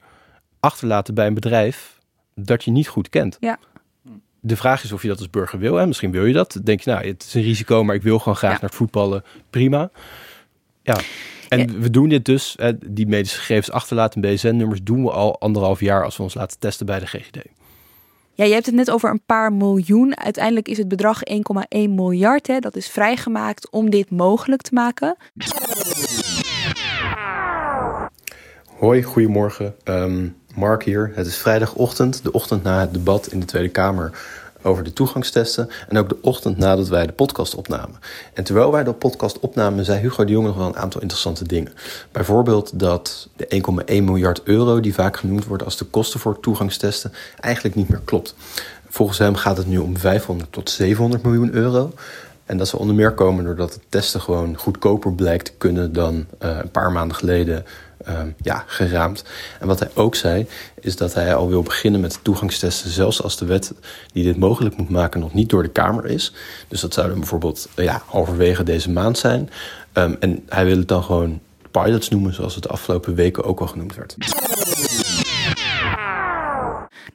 [0.60, 1.95] achterlaten bij een bedrijf
[2.36, 3.38] dat je niet goed kent.
[3.40, 3.60] Ja.
[4.40, 5.80] De vraag is of je dat als burger wil.
[5.80, 6.54] En misschien wil je dat.
[6.54, 8.58] Dan denk je, nou, het is een risico, maar ik wil gewoon graag Ja.
[8.60, 9.24] naar het voetballen.
[9.50, 9.90] Prima.
[10.84, 10.98] Ja.
[11.50, 11.66] En Ja.
[11.80, 15.80] we doen dit dus, hè, die medische gegevens achterlaten en BSN-nummers doen we al anderhalf
[15.80, 17.38] jaar als we ons laten testen bij de GGD.
[18.34, 20.18] Ja, je hebt het net over een paar miljoen.
[20.18, 22.48] Uiteindelijk is het bedrag 1,1 miljard.
[22.48, 22.60] Hè.
[22.60, 25.16] Dat is vrijgemaakt om dit mogelijk te maken.
[28.78, 29.76] Hoi, goedemorgen.
[29.84, 31.12] Ehm, Mark hier.
[31.14, 34.12] Het is vrijdagochtend, de ochtend na het debat in de Tweede Kamer
[34.62, 35.70] over de toegangstesten.
[35.88, 38.00] En ook de ochtend nadat wij de podcast opnamen.
[38.34, 41.48] En terwijl wij de podcast opnamen, zei Hugo de Jonge nog wel een aantal interessante
[41.48, 41.74] dingen.
[42.12, 43.62] Bijvoorbeeld dat de
[43.96, 48.02] 1,1 miljard euro, die vaak genoemd wordt als de kosten voor toegangstesten, eigenlijk niet meer
[48.06, 48.36] klopt.
[48.90, 51.94] Volgens hem gaat het nu om 500 tot 700 miljoen euro.
[52.46, 56.26] En dat zal onder meer komen doordat het testen gewoon goedkoper blijkt te kunnen dan
[56.40, 57.66] eh, een paar maanden geleden
[58.06, 59.24] ehm, ja, geraamd.
[59.60, 60.48] En wat hij ook zei,
[60.80, 63.74] is dat hij al wil beginnen met toegangstesten, zelfs als de wet
[64.14, 66.34] die dit mogelijk moet maken nog niet door de Kamer is.
[66.68, 69.50] Dus dat zou dan bijvoorbeeld eh, ja, halverwege deze maand zijn.
[69.94, 71.40] Ehm, en hij wil het dan gewoon
[71.72, 74.16] pilots noemen, zoals het de afgelopen weken ook al genoemd werd.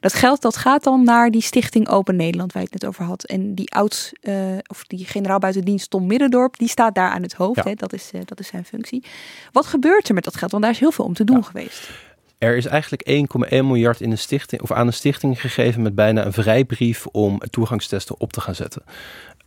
[0.01, 3.03] Dat geld dat gaat dan naar die stichting Open Nederland waar je het net over
[3.05, 3.23] had.
[3.23, 4.33] En die oud, eh,
[4.67, 7.55] of die generaal buitendienst Tom Middendorp, die staat daar aan het hoofd.
[7.55, 7.63] Ja.
[7.63, 7.73] Hè?
[7.73, 9.03] Dat, is, eh, dat is zijn functie.
[9.51, 10.51] Wat gebeurt er met dat geld?
[10.51, 11.41] Want daar is heel veel om te doen Ja.
[11.43, 11.89] geweest.
[12.37, 16.25] Er is eigenlijk 1,1 miljard in een stichting, of aan een stichting gegeven met bijna
[16.25, 18.83] een vrijbrief om toegangstesten op te gaan zetten.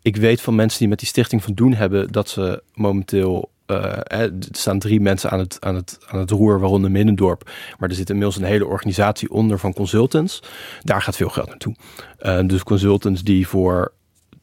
[0.02, 3.50] Ik weet van mensen die met die stichting van doen hebben dat ze momenteel.
[3.66, 7.50] Eh, er staan drie mensen aan het, aan, het, aan het roer, waaronder Middendorp.
[7.78, 10.42] Maar er zit inmiddels een hele organisatie onder van consultants.
[10.82, 11.74] Daar gaat veel geld naartoe.
[12.18, 13.92] Eh, dus consultants die voor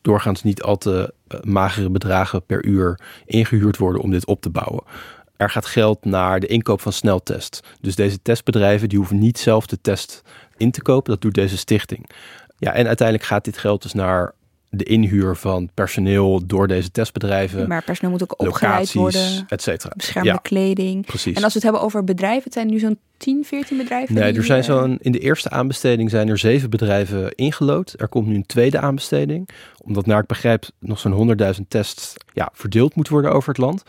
[0.01, 4.49] doorgaans niet al te eh, magere bedragen per uur ingehuurd worden om dit op te
[4.49, 4.83] bouwen.
[5.37, 7.59] Er gaat geld naar de inkoop van sneltests.
[7.81, 10.21] Dus deze testbedrijven die hoeven niet zelf de test
[10.57, 11.11] in te kopen.
[11.11, 12.09] Dat doet deze stichting.
[12.57, 14.33] Ja, en uiteindelijk gaat dit geld dus naar
[14.73, 17.67] de inhuur van personeel door deze testbedrijven.
[17.67, 19.45] Maar personeel moet ook opgeleid worden.
[19.47, 19.93] et cetera.
[19.95, 21.05] Beschermende Ja, kleding.
[21.05, 21.35] precies.
[21.37, 24.15] En als we het hebben over bedrijven, het zijn nu zo'n 10, 14 bedrijven.
[24.15, 27.93] Nee, er zijn eh, zo'n, in de eerste aanbesteding zijn er zeven bedrijven ingelood.
[27.97, 29.49] Er komt nu een tweede aanbesteding.
[29.83, 33.83] Omdat, naar ik begrijp, nog zo'n 100.000 tests ja, verdeeld moeten worden over het land.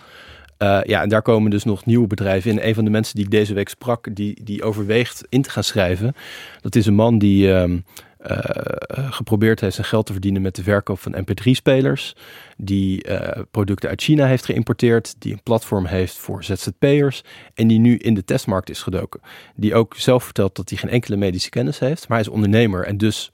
[0.58, 2.66] Eh, ja, en daar komen dus nog nieuwe bedrijven in.
[2.68, 5.64] Een van de mensen die ik deze week sprak, die, die overweegt in te gaan
[5.64, 6.14] schrijven.
[6.60, 7.78] Dat is een man die ehm,
[8.22, 12.16] eh, geprobeerd heeft zijn geld te verdienen met de verkoop van mp3-spelers.
[12.56, 15.14] Die eh, producten uit China heeft geïmporteerd.
[15.18, 17.24] Die een platform heeft voor ZZP'ers.
[17.54, 19.20] En die nu in de testmarkt is gedoken.
[19.54, 22.08] Die ook zelf vertelt dat hij geen enkele medische kennis heeft.
[22.08, 23.32] Maar hij is ondernemer en dus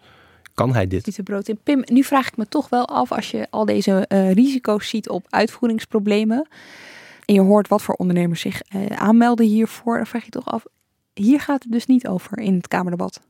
[0.54, 1.20] kan hij dit.
[1.24, 1.52] Brood.
[1.62, 5.08] Pim, nu vraag ik me toch wel af als je al deze eh, risico's ziet
[5.08, 6.48] op uitvoeringsproblemen.
[7.24, 9.96] En je hoort wat voor ondernemers zich aanmelden hiervoor.
[9.96, 10.64] Dan vraag je toch af.
[11.14, 13.20] Hier gaat het dus niet over in het Kamerdebat.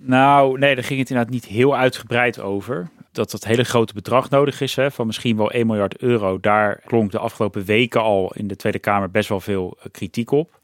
[0.00, 2.88] Nou, nee, daar ging het inderdaad niet heel uitgebreid over.
[3.12, 6.40] Dat dat hele grote bedrag nodig is, hè, van misschien wel 1 miljard euro.
[6.40, 10.30] Daar klonk de afgelopen weken al in de Tweede Kamer best wel veel eh, kritiek
[10.30, 10.60] op.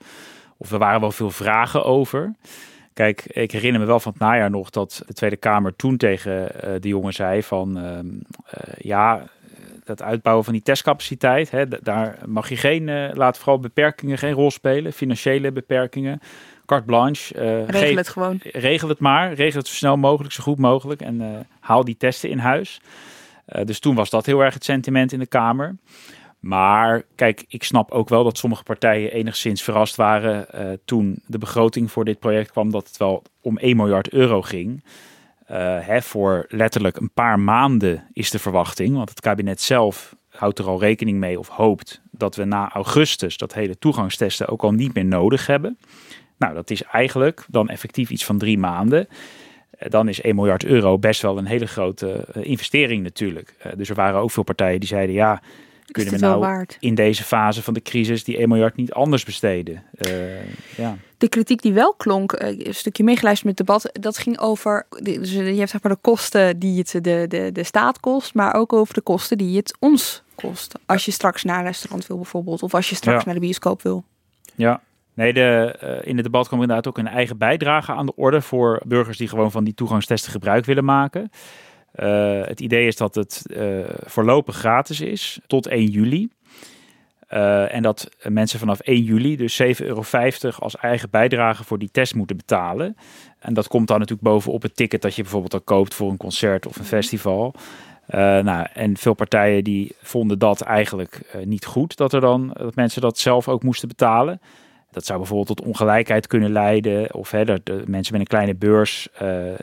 [0.57, 2.35] Of er waren wel veel vragen over.
[2.93, 6.63] Kijk, ik herinner me wel van het najaar nog dat de Tweede Kamer toen tegen
[6.63, 7.79] eh, de jongen zei van...
[7.79, 8.07] ehm,
[8.51, 9.29] eh, ja,
[9.85, 11.51] dat uitbouwen van die testcapaciteit.
[11.51, 14.93] Hè, daar mag je geen, laat vooral beperkingen geen rol spelen.
[14.93, 16.21] Financiële beperkingen.
[16.67, 17.35] Carte blanche.
[17.35, 18.41] Uh, regel het gewoon.
[18.43, 19.33] Regel het maar.
[19.33, 21.01] Regel het zo snel mogelijk, zo goed mogelijk.
[21.01, 21.29] En uh,
[21.61, 22.81] haal die testen in huis.
[23.65, 25.77] dus toen was dat heel erg het sentiment in de Kamer.
[26.41, 30.47] Maar kijk, ik snap ook wel dat sommige partijen enigszins verrast waren
[30.85, 34.85] toen de begroting voor dit project kwam dat het wel om 1 miljard euro ging.
[35.47, 38.97] Hè, voor letterlijk een paar maanden is de verwachting.
[38.97, 43.37] Want het kabinet zelf houdt er al rekening mee of hoopt dat we na augustus
[43.37, 45.79] dat hele toegangstesten ook al niet meer nodig hebben.
[46.45, 49.09] Nou, dat is eigenlijk dan effectief iets van drie maanden.
[49.09, 53.55] Uh, dan is 1 miljard euro best wel een hele grote uh, investering natuurlijk.
[53.77, 55.43] dus er waren ook veel partijen die zeiden ja,
[55.87, 56.77] kunnen we nou waard?
[56.81, 59.83] in deze fase van de crisis die 1 miljard niet anders besteden?
[60.77, 64.39] ja de kritiek die wel klonk, eh, een stukje meegeluisterd met het debat, dat ging
[64.39, 68.35] over, dus je hebt zeg maar de kosten die het de, de, de staat kost,
[68.35, 70.75] maar ook over de kosten die het ons kost.
[70.87, 73.83] Als je straks naar een restaurant wil bijvoorbeeld, of als je straks naar de bioscoop
[73.83, 74.05] wil.
[74.55, 74.81] Ja,
[75.15, 78.41] Nee, de, uh, in het debat kwam inderdaad ook een eigen bijdrage aan de orde
[78.41, 81.31] voor burgers die gewoon van die toegangstesten gebruik willen maken.
[81.97, 86.29] Uh, het idee is dat het uh, voorlopig gratis is tot 1 juli.
[87.69, 90.03] En dat mensen vanaf 1 juli dus 7,50 euro
[90.59, 92.97] als eigen bijdrage voor die test moeten betalen.
[93.39, 96.17] En dat komt dan natuurlijk bovenop het ticket dat je bijvoorbeeld al koopt voor een
[96.17, 97.55] concert of een festival.
[98.09, 102.51] Uh, nou, en veel partijen die vonden dat eigenlijk uh, niet goed, dat, er dan,
[102.59, 104.41] dat mensen dat zelf ook moesten betalen.
[104.95, 107.15] Dat zou bijvoorbeeld tot ongelijkheid kunnen leiden.
[107.15, 109.09] Of hè, dat mensen met een kleine beurs.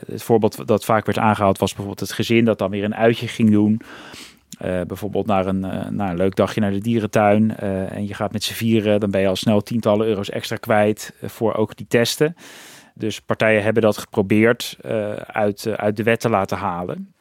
[0.06, 3.28] het voorbeeld dat vaak werd aangehaald was bijvoorbeeld het gezin dat dan weer een uitje
[3.28, 3.80] ging doen.
[4.64, 7.56] Uh, bijvoorbeeld naar een, uh, naar een leuk dagje naar de dierentuin.
[7.56, 11.14] En je gaat met z'n vieren, dan ben je al snel tientallen euro's extra kwijt
[11.22, 12.36] voor ook die testen.
[12.94, 14.76] Dus partijen hebben dat geprobeerd
[15.26, 17.14] uit, uit de wet te laten halen.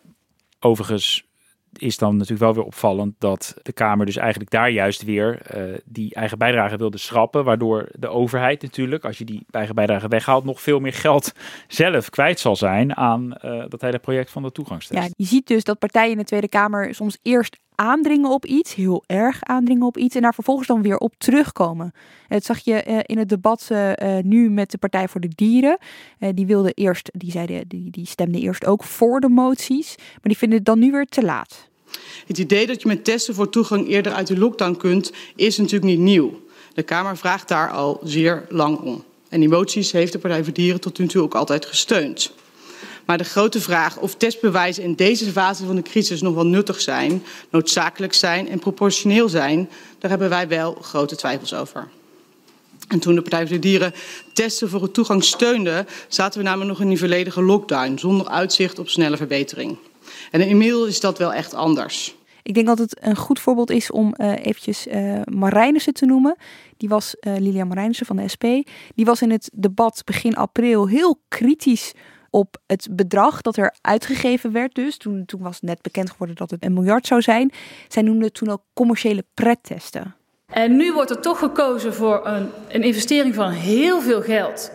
[0.60, 1.31] Overigens
[1.78, 5.78] is dan natuurlijk wel weer opvallend dat de Kamer dus eigenlijk daar juist weer uh,
[5.86, 7.44] die eigen bijdrage wilde schrappen.
[7.44, 11.32] Waardoor de overheid natuurlijk, als je die eigen bijdrage weghaalt, nog veel meer geld
[11.68, 15.04] zelf kwijt zal zijn aan uh, dat hele project van de toegangstest.
[15.04, 18.76] Ja, je ziet dus dat partijen in de Tweede Kamer soms eerst aandringen op iets,
[18.76, 21.94] heel erg aandringen op iets, en daar vervolgens dan weer op terugkomen.
[22.28, 25.78] Dat zag je uh, in het debat uh, nu met de Partij voor de Dieren.
[26.34, 30.38] Die wilde eerst, die zeiden, die, die stemden eerst ook voor de moties, maar die
[30.38, 31.70] vinden het dan nu weer te laat.
[32.28, 35.92] Het idee dat je met testen voor toegang eerder uit de lockdown kunt, is natuurlijk
[35.92, 36.40] niet nieuw.
[36.74, 39.04] De Kamer vraagt daar al zeer lang om.
[39.30, 42.34] En die moties heeft de Partij voor Dieren tot nu toe ook altijd gesteund.
[43.06, 46.82] Maar de grote vraag of testbewijzen in deze fase van de crisis nog wel nuttig
[46.82, 51.90] zijn, noodzakelijk zijn en proportioneel zijn, daar hebben wij wel grote twijfels over.
[52.88, 53.94] En toen de Partij voor de Dieren
[54.34, 58.80] testen voor het toegang steunde, zaten we namelijk nog in die volledige lockdown, zonder uitzicht
[58.80, 59.78] op snelle verbetering.
[60.32, 62.16] En inmiddels is dat wel echt anders.
[62.44, 66.36] Ik denk dat het een goed voorbeeld is om uh, eventjes uh, Marijnissen te noemen.
[66.78, 68.46] Die was uh, Lilian Marijnissen van de SP.
[68.96, 71.94] Die was in het debat begin april heel kritisch
[72.32, 74.76] op het bedrag dat er uitgegeven werd.
[74.76, 77.52] Dus toen, toen was net bekend geworden dat het een miljard zou zijn.
[77.88, 80.16] Zij noemde het toen ook commerciële prettesten.
[80.46, 84.72] En nu wordt er toch gekozen voor een, een investering van heel veel geld.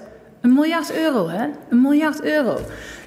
[0.47, 1.47] Een miljard euro, hè?
[1.68, 2.59] Een miljard euro.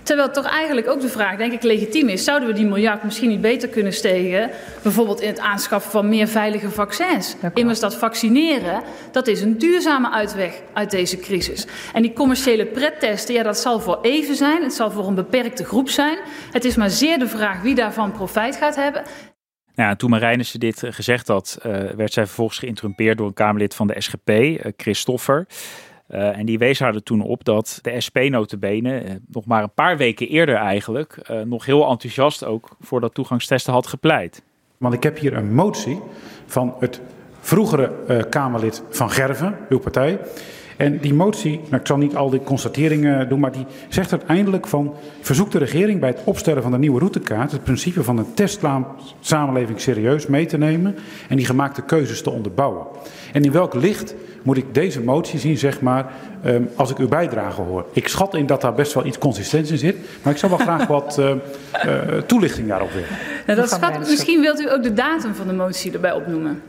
[0.04, 3.30] Terwijl toch eigenlijk ook de vraag, denk ik, legitiem is: zouden we die miljard misschien
[3.30, 4.50] niet beter kunnen stegen?
[4.84, 7.36] Bijvoorbeeld in het aanschaffen van meer veilige vaccins.
[7.54, 8.82] Immers dat vaccineren,
[9.12, 11.68] dat is een duurzame uitweg uit deze crisis.
[11.94, 14.64] En die commerciële prettesten, ja, dat zal voor even zijn.
[14.64, 16.18] Het zal voor een beperkte groep zijn.
[16.52, 19.04] Het is maar zeer de vraag wie daarvan profijt gaat hebben.
[19.76, 23.76] Nou ja, toen Marijnissen dit gezegd had, uh, werd zij vervolgens geïnterrumpeerd door een Kamerlid
[23.76, 25.48] van de SGP, uh, Christoffer.
[26.12, 29.64] Uh, en die wees haar er toen op dat de SP notabene uh, nog maar
[29.64, 34.44] een paar weken eerder eigenlijk uh, nog heel enthousiast ook voor dat toegangstesten had gepleit.
[34.78, 36.00] Want ik heb hier een motie
[36.46, 37.02] van het
[37.40, 40.20] vroegere Kamerlid van Gerven, uw partij.
[40.80, 44.68] En die motie, nou ik zal niet al die constateringen doen, maar die zegt uiteindelijk
[44.68, 48.34] van verzoekt de regering bij het opstellen van de nieuwe routekaart het principe van een
[48.34, 50.96] testsamenleving serieus mee te nemen
[51.30, 52.86] en die gemaakte keuzes te onderbouwen.
[53.34, 56.12] En in welk licht moet ik deze motie zien, zeg maar,
[56.46, 57.86] um, als ik uw bijdrage hoor.
[57.94, 60.62] Ik schat in dat daar best wel iets consistentie in zit, maar ik zou wel
[60.62, 61.30] graag wat uh,
[61.86, 63.10] uh, toelichting daarop willen.
[63.46, 66.62] Nou, dat schat, misschien wilt u ook de datum van de motie erbij opnoemen.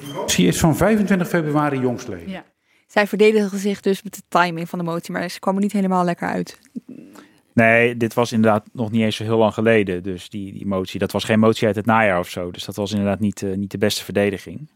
[0.00, 2.30] De motie is van 25 februari jongstleden.
[2.30, 2.44] Ja.
[2.86, 5.72] Zij verdedigde zich dus met de timing van de motie, maar ze kwam er niet
[5.72, 6.58] helemaal lekker uit.
[7.54, 10.02] Nee, dit was inderdaad nog niet eens zo heel lang geleden.
[10.02, 12.50] Dus die, die motie, dat was geen motie uit het najaar of zo.
[12.50, 14.68] Dus dat was inderdaad niet, uh, niet de beste verdediging.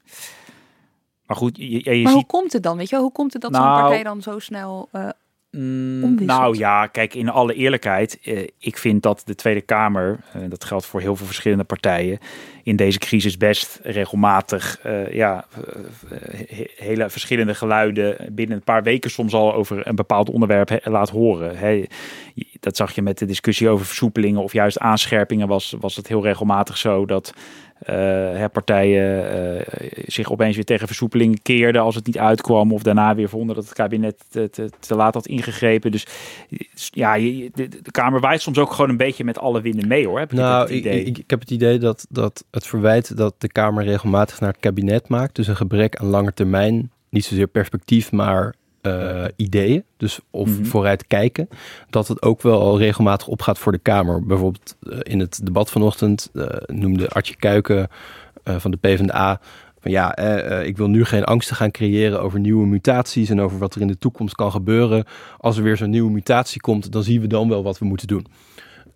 [1.29, 2.12] Maar goed, je, je maar ziet...
[2.12, 2.76] hoe komt het dan?
[2.76, 5.09] Weet je, hoe komt het dat nou, zo'n partij dan zo snel uh,
[5.51, 10.43] Mm, nou ja, kijk, in alle eerlijkheid, eh, ik vind dat de Tweede Kamer, eh,
[10.49, 12.18] dat geldt voor heel veel verschillende partijen,
[12.62, 15.47] in deze crisis best regelmatig ja,
[16.49, 20.91] he- hele verschillende geluiden binnen een paar weken soms al over een bepaald onderwerp he-
[20.91, 21.87] laat horen.
[22.61, 26.22] Dat zag je met de discussie over versoepelingen of juist aanscherpingen, was, was het heel
[26.22, 27.33] regelmatig zo dat
[27.85, 32.72] hè, partijen eh, zich opeens weer tegen versoepelingen keerden als het niet uitkwam.
[32.72, 35.91] Of daarna weer vonden dat het kabinet te, te, te laat had ingegrepen.
[35.91, 36.07] Dus
[36.76, 40.18] ja, de, de Kamer waait soms ook gewoon een beetje met alle winden mee hoor.
[40.18, 41.05] Heb ik Nou, ik, idee.
[41.05, 44.61] ik, ik heb het idee dat, dat het verwijt dat de Kamer regelmatig naar het
[44.61, 45.35] kabinet maakt.
[45.35, 49.85] Dus een gebrek aan lange termijn, niet zozeer perspectief, maar eh, ideeën.
[49.97, 50.64] Dus of Mhm.
[50.64, 51.49] vooruit kijken.
[51.91, 54.26] Dat het ook wel al regelmatig opgaat voor de Kamer.
[54.26, 57.89] Bijvoorbeeld eh, in het debat vanochtend eh, noemde Artje Kuiken
[58.59, 59.41] van de PvdA...
[59.81, 63.59] Van ja, eh, ik wil nu geen angsten gaan creëren over nieuwe mutaties en over
[63.59, 65.05] wat er in de toekomst kan gebeuren.
[65.39, 68.07] Als er weer zo'n nieuwe mutatie komt, dan zien we dan wel wat we moeten
[68.07, 68.26] doen.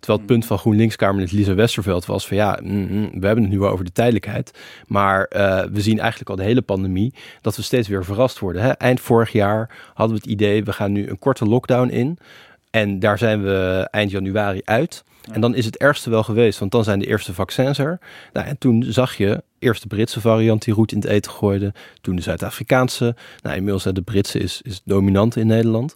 [0.03, 3.53] Terwijl het punt van GroenLinks-Kamerlid Lisa Westerveld was van ja, mm, mm, we hebben het
[3.53, 4.51] nu wel over de tijdelijkheid.
[4.87, 8.61] Maar eh, we zien eigenlijk al de hele pandemie dat we steeds weer verrast worden.
[8.61, 8.69] Hè?
[8.69, 12.17] Eind vorig jaar hadden we het idee, we gaan nu een korte lockdown in.
[12.69, 15.03] En daar zijn we eind januari uit.
[15.31, 17.99] En dan is het ergste wel geweest, want dan zijn de eerste vaccins er.
[18.33, 21.73] Nou, en toen zag je eerst de Britse variant die roet in het eten gooide.
[22.01, 23.15] Toen de Zuid-Afrikaanse.
[23.41, 25.95] Nou, inmiddels de Britse is, is dominant in Nederland.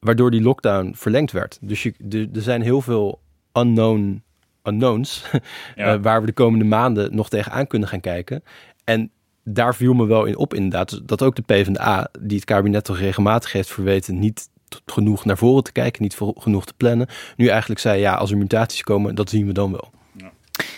[0.00, 1.58] Waardoor die lockdown verlengd werd.
[1.60, 1.94] Dus je,
[2.32, 3.20] er zijn heel veel
[3.52, 4.22] unknown
[4.62, 5.24] unknowns.
[5.76, 5.94] Ja.
[5.94, 8.42] eh, waar we de komende maanden nog tegenaan kunnen gaan kijken.
[8.84, 9.10] En
[9.44, 11.08] daar viel me wel in op inderdaad.
[11.08, 14.18] Dat ook de PvdA, die het kabinet toch regelmatig heeft verweten...
[14.18, 14.48] niet
[14.86, 17.08] genoeg naar voren te kijken, niet genoeg te plannen.
[17.36, 19.90] Nu eigenlijk zei, ja, als er mutaties komen, dat zien we dan wel.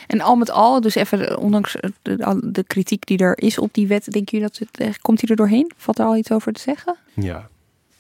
[0.07, 1.91] En al met al, dus even eh, ondanks eh,
[2.43, 5.37] de, kritiek die er is op die wet, denk je dat het, komt hij er
[5.37, 5.73] doorheen?
[5.77, 6.97] Valt er al iets over te zeggen?
[7.15, 7.49] Ja.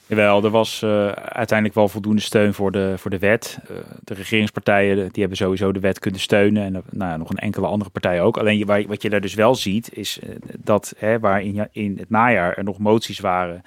[0.07, 3.59] Jawel, er was eh, uiteindelijk wel voldoende steun voor de, voor de wet.
[3.69, 6.65] Eh, de regeringspartijen die hebben sowieso de wet kunnen steunen.
[6.65, 8.37] En eh, nou, ja, nog een enkele andere partij ook.
[8.37, 10.19] Alleen wat je daar dus wel ziet, is
[10.59, 13.63] dat hè, waar in, in het najaar er nog moties waren.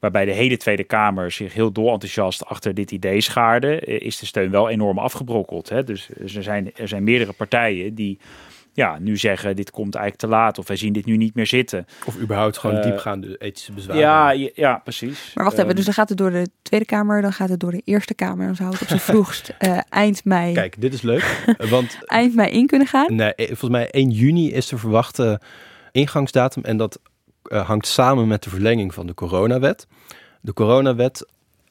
[0.00, 4.50] Waarbij de hele Tweede Kamer zich heel dolenthousiast achter dit idee schaarde, is de steun
[4.50, 5.68] wel enorm afgebrokkeld.
[5.68, 5.84] Hè?
[5.84, 8.18] Dus, dus er, zijn, er zijn meerdere partijen die
[8.76, 11.46] ja, nu zeggen: dit komt eigenlijk te laat, of wij zien dit nu niet meer
[11.46, 11.86] zitten.
[12.04, 14.00] Of überhaupt gewoon Eh, diepgaande ethische bezwaren.
[14.02, 15.30] Ja, ja, ja, precies.
[15.34, 17.60] Maar wacht even, Ehm, dus dan gaat het door de Tweede Kamer, dan gaat het
[17.60, 18.46] door de Eerste Kamer.
[18.46, 21.56] Dan zou het op zijn vroegst eh, eind, mei, Kijk, dit is leuk.
[21.70, 23.14] want eind mei in kunnen gaan.
[23.14, 25.40] Nee, eh, volgens mij 1 juni is de verwachte
[25.92, 26.62] ingangsdatum.
[26.64, 26.98] En dat
[27.48, 29.86] hangt samen met de verlenging van de coronawet.
[30.40, 31.26] De coronawet,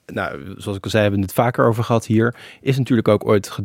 [0.05, 3.25] nou, zoals ik al zei, hebben we het vaker over gehad hier, is natuurlijk ook
[3.27, 3.57] ooit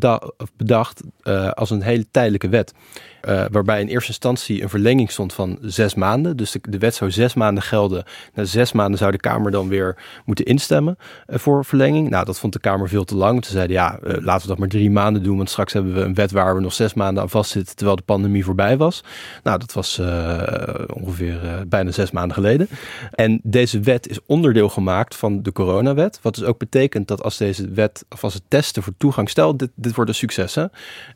[0.57, 2.73] bedacht eh, als een hele tijdelijke wet.
[3.21, 6.37] Eh, waarbij in eerste instantie een verlenging stond van zes maanden.
[6.37, 8.05] Dus de, wet zou zes maanden gelden.
[8.35, 10.97] Na zes maanden zou de Kamer dan weer moeten instemmen
[11.27, 12.11] eh, voor verlenging.
[12.11, 13.45] Nou, dat vond de Kamer veel te lang.
[13.45, 15.37] Ze zeiden, ja, eh, laten we dat maar drie maanden doen.
[15.37, 17.77] Want straks hebben we een wet waar we nog zes maanden aan vastzitten...
[17.77, 19.05] terwijl de pandemie voorbij was.
[19.43, 19.99] Nou, dat was
[20.87, 22.69] ongeveer bijna zes maanden geleden.
[23.11, 26.19] En deze wet is onderdeel gemaakt van de coronawet.
[26.23, 29.29] Wat dus ook betekent dat als deze wet, of als het testen voor toegang...
[29.31, 30.65] stel, dit, dit wordt een succes, hè?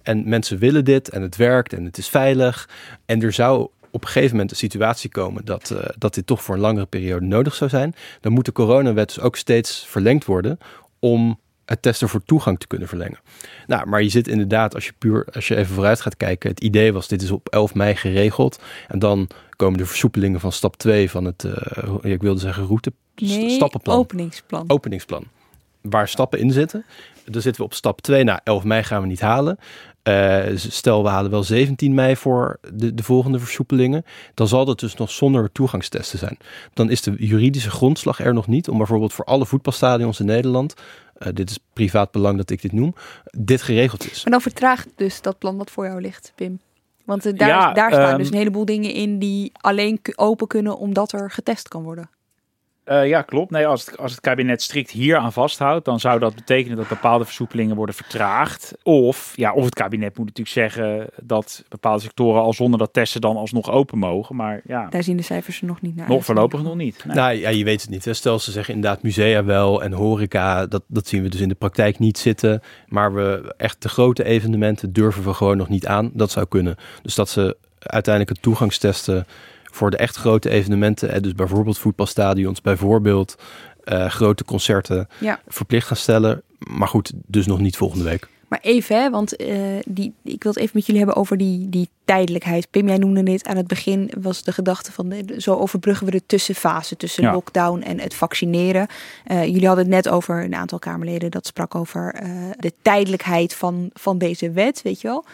[0.02, 2.68] En mensen willen dit en het werkt en het is veilig.
[3.06, 6.42] En er zou op een gegeven moment een situatie komen dat, eh, dat dit toch
[6.42, 10.24] voor een langere periode nodig zou zijn, dan moet de coronawet dus ook steeds verlengd
[10.24, 10.58] worden
[10.98, 13.18] om het testen voor toegang te kunnen verlengen.
[13.66, 16.60] Nou, maar je zit inderdaad, als je puur, als je even vooruit gaat kijken, het
[16.60, 18.62] idee was, dit is op 11 mei geregeld.
[18.88, 22.92] En dan komen de versoepelingen van stap 2 van het, eh, ik wilde zeggen route,
[23.16, 24.64] Nee, stappenplan openingsplan.
[24.66, 25.24] openingsplan.
[25.88, 26.84] Waar stappen in zitten.
[27.24, 28.24] Dan zitten we op stap 2.
[28.24, 29.58] Nou, 11 mei gaan we niet halen.
[30.02, 34.04] Eh, stel, we halen wel 17 mei voor de, de volgende versoepelingen.
[34.34, 36.38] Dan zal dat dus nog zonder toegangstesten zijn.
[36.74, 40.74] Dan is de juridische grondslag er nog niet om bijvoorbeeld voor alle voetbalstadions in Nederland.
[41.14, 42.94] eh, dit is privaat belang dat ik dit noem.
[43.38, 44.22] Dit geregeld is.
[44.22, 46.60] Maar dan vertraagt dus dat plan wat voor jou ligt, Pim.
[47.04, 50.46] Want eh, daar, Ja, daar staan ehm, dus een heleboel dingen in die alleen open
[50.46, 52.10] kunnen omdat er getest kan worden.
[52.84, 53.50] Eh, ja, klopt.
[53.50, 56.88] Nee, als, het, als het kabinet strikt hier aan vasthoudt, dan zou dat betekenen dat
[56.88, 58.74] bepaalde versoepelingen worden vertraagd.
[58.82, 63.20] Of, ja, of het kabinet moet natuurlijk zeggen dat bepaalde sectoren al zonder dat testen
[63.20, 64.36] dan alsnog open mogen.
[64.36, 66.24] Maar ja, Daar zien de cijfers er nog niet naar nog uit.
[66.26, 67.04] voorlopig nog niet.
[67.04, 67.16] Nee.
[67.16, 68.04] Nou ja, je weet het niet.
[68.04, 68.14] Hè.
[68.14, 71.54] Stel ze zeggen inderdaad musea wel en horeca, dat, dat zien we dus in de
[71.54, 72.62] praktijk niet zitten.
[72.88, 76.10] Maar we echt de grote evenementen durven we gewoon nog niet aan.
[76.14, 76.76] Dat zou kunnen.
[77.02, 79.26] Dus dat ze uiteindelijk het toegangstesten
[79.74, 83.34] voor de echt grote evenementen, hè, dus bijvoorbeeld voetbalstadions, bijvoorbeeld
[83.84, 85.40] eh, grote concerten, Ja.
[85.48, 86.42] verplicht gaan stellen.
[86.58, 88.28] Maar goed, dus nog niet volgende week.
[88.48, 89.56] Maar even, hè, want uh,
[89.86, 92.70] die, ik wil het even met jullie hebben over die, die tijdelijkheid.
[92.70, 96.12] Pim, jij noemde dit aan het begin, was de gedachte van de, zo overbruggen we
[96.12, 97.32] de tussenfase tussen ja.
[97.32, 98.86] lockdown en het vaccineren.
[99.26, 103.54] Uh, jullie hadden het net over een aantal Kamerleden dat sprak over uh, de tijdelijkheid
[103.54, 105.24] van, van deze wet, weet je wel.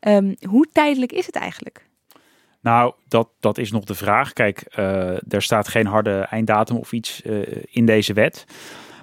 [0.00, 1.87] Um, hoe tijdelijk is het eigenlijk?
[2.60, 4.32] Nou, dat, dat is nog de vraag.
[4.32, 4.64] Kijk,
[5.28, 7.22] er staat geen harde einddatum of iets
[7.70, 8.44] in deze wet.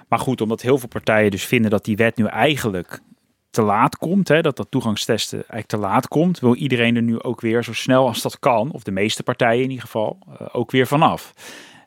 [0.08, 3.00] Maar goed, omdat heel veel partijen dus vinden dat die wet nu eigenlijk
[3.50, 7.22] te laat komt, hè, dat dat toegangstesten eigenlijk te laat komt, wil iedereen er nu
[7.22, 10.18] ook weer zo snel als dat kan, of de meeste partijen in ieder geval,
[10.52, 11.32] ook weer vanaf.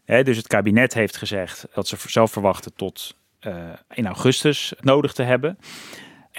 [0.05, 3.15] Hè, dus het kabinet heeft gezegd dat ze zelf verwachten tot
[3.93, 5.57] in augustus nodig te hebben.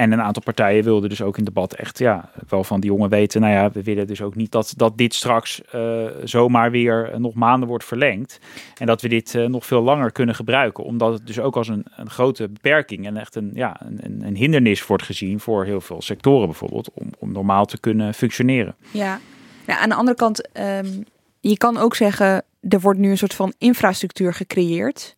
[0.00, 3.08] En een aantal partijen wilden dus ook in debat echt ja, wel van die jongen
[3.08, 3.40] weten.
[3.40, 7.34] Nou ja, we willen dus ook niet dat, dat dit straks uh, zomaar weer nog
[7.34, 8.40] maanden wordt verlengd.
[8.78, 10.84] En dat we dit uh, nog veel langer kunnen gebruiken.
[10.84, 14.36] Omdat het dus ook als een, een grote beperking en echt een, ja, een, een
[14.36, 16.90] hindernis wordt gezien voor heel veel sectoren bijvoorbeeld.
[16.94, 18.74] Om, om normaal te kunnen functioneren.
[18.90, 19.20] Ja,
[19.66, 21.04] nou, aan de andere kant, um,
[21.40, 25.16] je kan ook zeggen, er wordt nu een soort van infrastructuur gecreëerd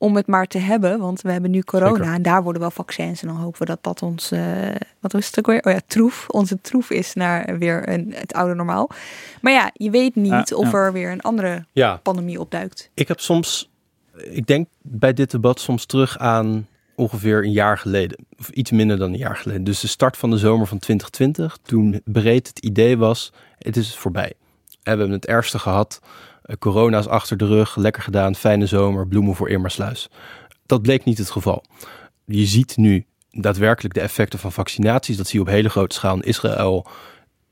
[0.00, 0.98] om het maar te hebben.
[0.98, 2.12] Want we hebben nu corona Zeker.
[2.12, 3.22] en daar worden wel vaccins.
[3.22, 4.68] En dan hopen we dat dat ons, uh,
[5.00, 5.62] wat is het ook weer?
[5.64, 6.28] Oh ja, troef.
[6.28, 8.90] Onze troef is naar weer een, het oude normaal.
[9.40, 10.78] Maar ja, je weet niet ja, of ja.
[10.78, 11.96] er weer een andere ja.
[11.96, 12.90] pandemie opduikt.
[12.94, 13.70] Ik heb soms,
[14.14, 18.26] ik denk bij dit debat soms terug aan ongeveer een jaar geleden.
[18.38, 19.64] Of iets minder dan een jaar geleden.
[19.64, 21.58] Dus de start van de zomer van 2020.
[21.62, 24.32] Toen breed het idee was, het is voorbij.
[24.82, 26.00] En we hebben het ergste gehad.
[26.58, 30.08] Corona is achter de rug, lekker gedaan, fijne zomer, bloemen voor Irmersluis.
[30.66, 31.64] Dat bleek niet het geval.
[32.24, 35.16] Je ziet nu daadwerkelijk de effecten van vaccinaties.
[35.16, 36.86] Dat zie je op hele grote schaal in Israël,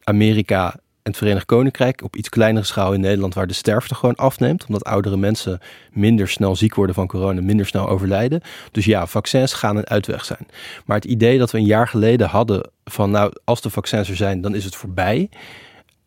[0.03, 2.03] Amerika en het Verenigd Koninkrijk.
[2.03, 4.65] Op iets kleinere schaal in Nederland, waar de sterfte gewoon afneemt.
[4.67, 5.61] Omdat oudere mensen
[5.93, 8.41] minder snel ziek worden van corona, minder snel overlijden.
[8.73, 10.47] Dus ja, vaccins gaan een uitweg zijn.
[10.85, 14.17] Maar het idee dat we een jaar geleden hadden van nou, als de vaccins er
[14.17, 15.29] zijn, dan is het voorbij.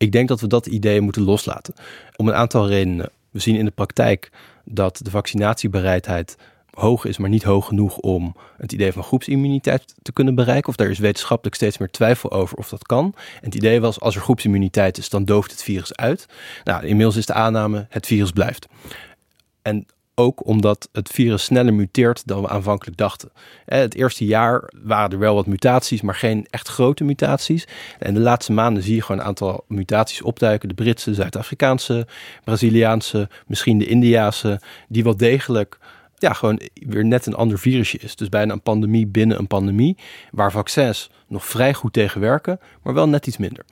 [0.02, 1.74] Ik denk dat we dat idee moeten loslaten.
[2.16, 3.10] Om een aantal redenen.
[3.32, 4.32] We zien in de praktijk
[4.66, 6.38] dat de vaccinatiebereidheid
[6.72, 10.70] hoog is, maar niet hoog genoeg om het idee van groepsimmuniteit te kunnen bereiken.
[10.70, 13.14] Of daar is wetenschappelijk steeds meer twijfel over of dat kan.
[13.16, 16.26] En het idee was, als er groepsimmuniteit is, dan dooft het virus uit.
[16.64, 18.68] Nou, inmiddels is de aanname, het virus blijft.
[19.62, 19.86] En
[20.22, 23.32] ook omdat het virus sneller muteert dan we aanvankelijk dachten.
[23.66, 27.68] Het eerste jaar waren er wel wat mutaties, maar geen echt grote mutaties.
[28.00, 30.70] En de laatste maanden zie je gewoon een aantal mutaties opduiken.
[30.70, 32.08] De Britse, Zuid-Afrikaanse,
[32.44, 35.78] Braziliaanse, misschien de Indiaanse, die wel degelijk
[36.18, 38.16] ja, gewoon weer net een ander virusje is.
[38.16, 39.98] Dus bijna een pandemie binnen een pandemie,
[40.32, 43.66] waar vaccins nog vrij goed tegen werken, maar wel net iets minder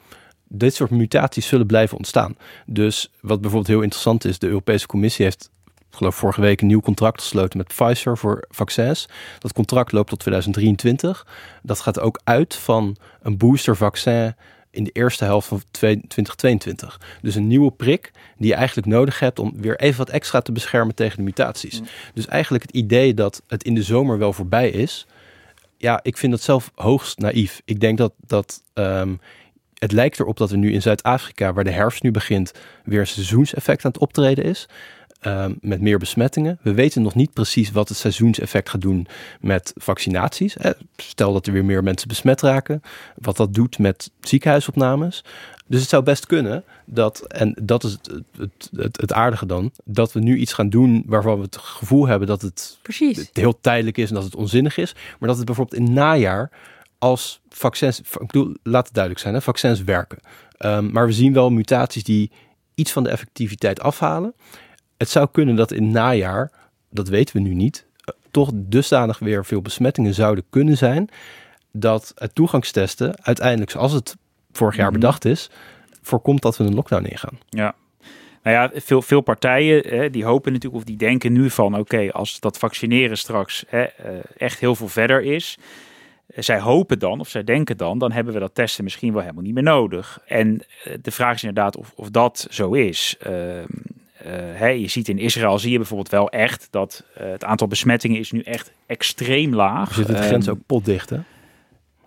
[0.50, 2.38] dit soort mutaties zullen blijven ontstaan.
[2.66, 5.50] Dus wat bijvoorbeeld heel interessant is, de Europese Commissie heeft
[5.90, 9.08] ik geloof vorige week een nieuw contract gesloten met Pfizer voor vaccins.
[9.40, 11.28] Dat contract loopt tot 2023.
[11.64, 14.36] Dat gaat ook uit van een boostervaccin
[14.72, 17.02] in de eerste helft van 2022.
[17.22, 20.52] Dus een nieuwe prik die je eigenlijk nodig hebt om weer even wat extra te
[20.52, 21.82] beschermen tegen de mutaties.
[22.14, 25.08] Dus eigenlijk het idee dat het in de zomer wel voorbij is.
[25.78, 27.62] Ja, ik vind dat zelf hoogst naïef.
[27.66, 29.20] Ik denk dat, dat um,
[29.80, 32.52] het lijkt erop dat we nu in Zuid-Afrika, waar de herfst nu begint,
[32.84, 34.68] weer een seizoenseffect aan het optreden is.
[35.22, 36.60] Um, met meer besmettingen.
[36.62, 39.08] We weten nog niet precies wat het seizoenseffect gaat doen
[39.42, 40.56] met vaccinaties.
[40.96, 42.82] Stel dat er weer meer mensen besmet raken,
[43.16, 45.24] wat dat doet met ziekenhuisopnames.
[45.68, 49.72] Dus het zou best kunnen dat, en dat is het, het, het, het aardige dan,
[49.84, 53.30] dat we nu iets gaan doen waarvan we het gevoel hebben dat het, Precies.
[53.34, 54.96] heel tijdelijk is en dat het onzinnig is.
[55.20, 56.52] Maar dat het bijvoorbeeld in het najaar
[56.98, 60.20] als vaccins, ik bedoel, laat het duidelijk zijn, hè, vaccins werken.
[60.60, 62.32] Um, maar we zien wel mutaties die
[62.76, 64.34] iets van de effectiviteit afhalen.
[65.00, 66.52] Het zou kunnen dat in het najaar,
[66.90, 67.86] dat weten we nu niet,
[68.32, 71.10] toch dusdanig weer veel besmettingen zouden kunnen zijn.
[71.72, 74.18] Dat het toegangstesten uiteindelijk, zoals het
[74.52, 75.50] vorig jaar bedacht is,
[76.02, 77.40] voorkomt dat we een lockdown ingaan.
[77.50, 77.76] Ja.
[78.44, 82.12] Nou ja, veel, veel partijen hè, die hopen natuurlijk of die denken nu van oké,
[82.12, 83.84] als dat vaccineren straks hè,
[84.38, 85.58] echt heel veel verder is.
[86.36, 89.44] Zij hopen dan, of zij denken dan, dan hebben we dat testen misschien wel helemaal
[89.44, 90.22] niet meer nodig.
[90.26, 90.64] En
[91.02, 93.16] de vraag is inderdaad of, of dat zo is.
[93.28, 93.64] Uh,
[94.54, 98.20] hè, je ziet in Israël zie je bijvoorbeeld wel echt dat uh, het aantal besmettingen
[98.20, 99.94] is nu echt extreem laag.
[99.94, 101.18] Zit de grens um, ook potdicht, hè?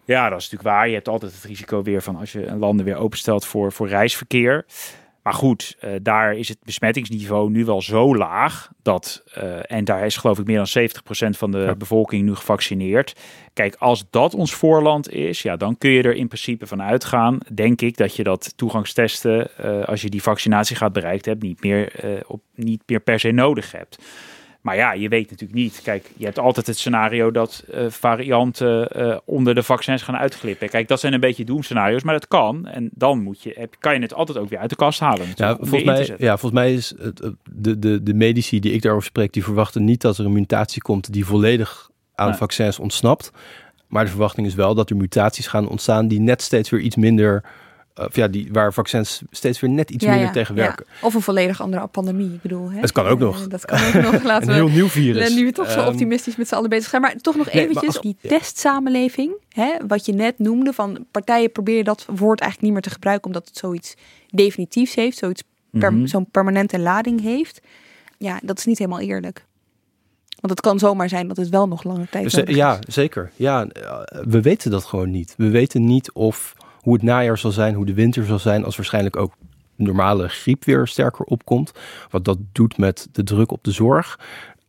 [0.04, 0.88] Ja, dat is natuurlijk waar.
[0.88, 3.88] Je hebt altijd het risico weer van als je een landen weer openstelt voor, voor
[3.88, 4.64] reisverkeer.
[5.22, 10.06] Maar goed, uh, daar is het besmettingsniveau nu wel zo laag dat, uh, en daar
[10.06, 10.88] is geloof ik meer dan
[11.34, 11.74] 70% van de ja.
[11.74, 13.16] bevolking nu gevaccineerd.
[13.52, 17.38] Kijk, als dat ons voorland is, ja, dan kun je er in principe van uitgaan,
[17.54, 21.62] denk ik, dat je dat toegangstesten, uh, als je die vaccinatie gaat bereikt hebt, niet
[21.62, 21.92] meer,
[22.26, 23.98] op, niet meer per se nodig hebt.
[24.62, 25.80] Maar ja, je weet natuurlijk niet.
[25.82, 30.68] Kijk, je hebt altijd het scenario dat uh, varianten uh, onder de vaccins gaan uitglippen.
[30.68, 32.66] Kijk, dat zijn een beetje doemscenario's, maar dat kan.
[32.66, 35.26] En dan moet je, heb, kan je het altijd ook weer uit de kast halen.
[35.34, 39.06] Ja, volgens mij, ja, volgens mij is het, de, de, de medici die ik daarover
[39.06, 42.36] spreek, die verwachten niet dat er een mutatie komt die volledig aan nee.
[42.36, 43.30] vaccins ontsnapt.
[43.86, 46.96] Maar de verwachting is wel dat er mutaties gaan ontstaan die net steeds weer iets
[46.96, 47.44] minder
[47.94, 50.62] of ja, die, waar vaccins steeds weer net iets Ja, minder ja, tegen ja.
[50.62, 50.86] werken.
[51.02, 52.32] Of een volledig andere pandemie.
[52.34, 52.80] Ik bedoel, hè?
[52.80, 53.42] Het kan ook nog.
[53.42, 54.22] Eh, Dat kan ook nog.
[54.32, 55.34] Laten Een we heel nieuw virus.
[55.34, 57.02] Nu we toch zo Ehm, optimistisch met z'n allen bezig zijn.
[57.02, 58.28] Maar toch nog Nee, eventjes als- die ja.
[58.28, 59.32] testsamenleving.
[59.48, 60.72] Hè, wat je net noemde.
[60.72, 63.26] Van partijen proberen dat woord eigenlijk niet meer te gebruiken.
[63.26, 63.94] Omdat het zoiets
[64.30, 65.18] definitiefs heeft.
[65.18, 66.06] Zoiets per- Mhm.
[66.06, 67.60] zo'n permanente lading heeft.
[68.18, 69.44] Ja, dat is niet helemaal eerlijk.
[70.40, 72.94] Want het kan zomaar zijn dat het wel nog langer tijd nodig ja, is.
[72.94, 73.30] zeker.
[73.36, 75.34] Ja, eh, we weten dat gewoon niet.
[75.36, 78.76] We weten niet of hoe het najaar zal zijn, hoe de winter zal zijn, als
[78.76, 79.34] waarschijnlijk ook
[79.76, 81.72] normale griep weer sterker opkomt.
[82.10, 84.18] Wat dat doet met de druk op de zorg.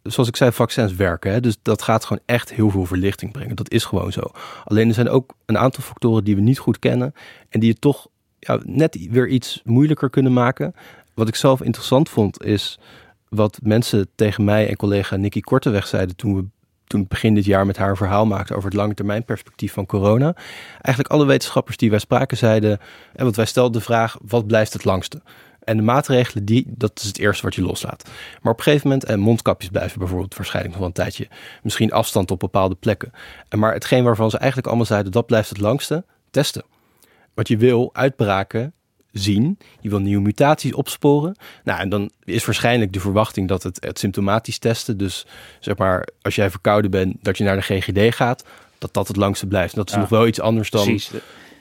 [0.04, 1.32] Zoals ik zei, vaccins werken.
[1.32, 1.40] Hè?
[1.40, 3.56] Dus dat gaat gewoon echt heel veel verlichting brengen.
[3.56, 4.22] Dat is gewoon zo.
[4.64, 7.14] Alleen er zijn ook een aantal factoren die we niet goed kennen.
[7.50, 8.08] En die het toch
[8.40, 10.76] ja, net weer iets moeilijker kunnen maken.
[11.14, 12.80] Wat ik zelf interessant vond is
[13.30, 16.46] wat mensen tegen mij en collega Nicky Korteweg zeiden toen we
[16.88, 20.36] toen begin dit jaar met haar verhaal maakte over het lange termijn perspectief van corona.
[20.82, 22.80] Eigenlijk alle wetenschappers die wij spraken zeiden,
[23.16, 25.22] en want wij stelden de vraag, wat blijft het langste?
[25.64, 28.10] En de maatregelen, die, dat is het eerste wat je loslaat.
[28.42, 31.28] Maar op een gegeven moment, en mondkapjes blijven bijvoorbeeld waarschijnlijk nog wel een tijdje,
[31.64, 33.12] misschien afstand op bepaalde plekken.
[33.50, 36.64] En maar hetgeen waarvan ze eigenlijk allemaal zeiden, dat blijft het langste, testen.
[37.34, 38.74] Wat je wil, uitbraken
[39.14, 39.58] zien.
[39.82, 41.36] Je wil nieuwe mutaties opsporen.
[41.64, 45.26] Nou, en dan is waarschijnlijk de verwachting dat het, het symptomatisch testen, dus
[45.60, 48.46] zeg maar, als jij verkouden bent, dat je naar de GGD gaat,
[48.78, 49.74] dat dat het langste blijft.
[49.74, 50.00] En dat is Ja.
[50.00, 51.12] nog wel iets anders dan Precies.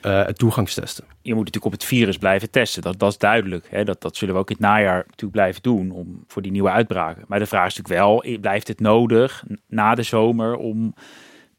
[0.01, 1.03] eh, het toegangstesten.
[1.21, 2.81] je moet natuurlijk op het virus blijven testen.
[2.81, 3.67] Dat, dat is duidelijk.
[3.69, 3.83] Hè?
[3.83, 6.69] Dat, dat zullen we ook in het najaar natuurlijk blijven doen om, voor die nieuwe
[6.69, 7.23] uitbraken.
[7.27, 10.93] Maar de vraag is natuurlijk wel, blijft het nodig na de zomer om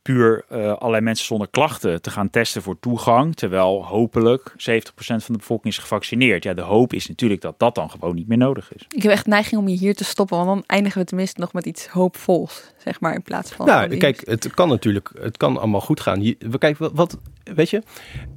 [0.04, 4.54] puur eh, allerlei mensen zonder klachten te gaan testen voor toegang, terwijl hopelijk 70%
[4.96, 6.44] van de bevolking is gevaccineerd.
[6.44, 8.86] Ja, de hoop is natuurlijk dat dat dan gewoon niet meer nodig is.
[8.88, 10.36] Ik heb echt neiging om je hier te stoppen.
[10.36, 12.72] Want dan eindigen we tenminste nog met iets hoopvols.
[12.76, 13.66] Zeg maar in plaats van...
[13.66, 16.20] Nou, kijk, het kan natuurlijk, het kan allemaal goed gaan.
[16.38, 17.18] We kijk, wat, wat,
[17.54, 17.82] weet je,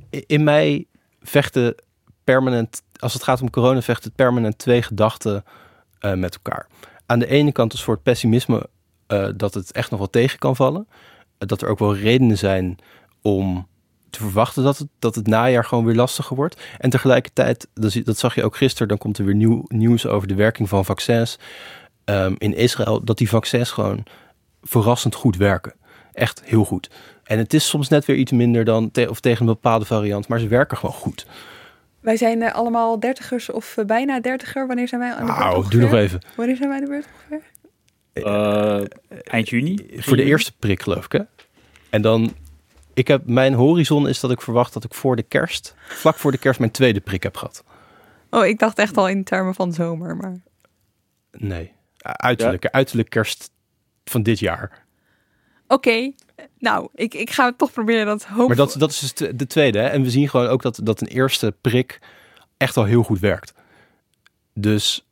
[0.09, 0.85] in mij
[1.21, 1.75] vechten
[2.23, 5.43] permanent, als het gaat om corona, vechten permanent twee gedachten
[5.99, 6.67] eh, met elkaar.
[7.05, 8.69] Aan de ene kant een soort pessimisme
[9.07, 10.87] eh, dat het echt nog wel tegen kan vallen.
[11.37, 12.77] Dat er ook wel redenen zijn
[13.21, 13.67] om
[14.09, 16.61] te verwachten dat het, dat het najaar gewoon weer lastiger wordt.
[16.77, 17.67] En tegelijkertijd,
[18.03, 20.85] dat, zag je ook gisteren, dan komt er weer nieuw, nieuws over de werking van
[20.85, 21.39] vaccins
[22.05, 23.03] ehm, in Israël.
[23.03, 24.03] Dat die vaccins gewoon
[24.61, 25.73] verrassend goed werken.
[26.13, 26.89] Echt heel goed.
[27.23, 30.27] En het is soms net weer iets minder dan te- of tegen een bepaalde variant,
[30.27, 31.25] maar ze werken gewoon goed.
[31.99, 34.67] Wij zijn eh, allemaal dertigers of eh, bijna dertiger.
[34.67, 36.21] Wanneer zijn wij aan de beurt Nou, doe nog even.
[36.35, 37.41] Wanneer zijn wij aan de beurt ongeveer?
[38.23, 38.81] Eh,
[39.23, 39.77] eind juni?
[39.97, 41.11] Voor de eerste prik, geloof ik.
[41.11, 41.19] Hè?
[41.89, 42.33] En dan,
[42.93, 46.31] ik heb, mijn horizon is dat ik verwacht dat ik voor de kerst, vlak voor
[46.31, 47.63] de kerst, mijn tweede prik heb gehad.
[48.29, 50.15] Oh, ik dacht echt al in termen van zomer.
[50.15, 50.41] Maar
[51.31, 53.51] Nee, uiterlijke, uiterlijk kerst
[54.05, 54.85] van dit jaar.
[55.67, 56.11] oké.
[56.59, 58.47] Nou, ik, ik ga toch proberen dat hoop...
[58.47, 59.79] Maar dat, dat is dus de- de tweede.
[59.79, 59.87] Hè?
[59.87, 61.99] En we zien gewoon ook dat, dat een eerste prik
[62.57, 63.53] echt al heel goed werkt.
[64.53, 65.06] Dus eh,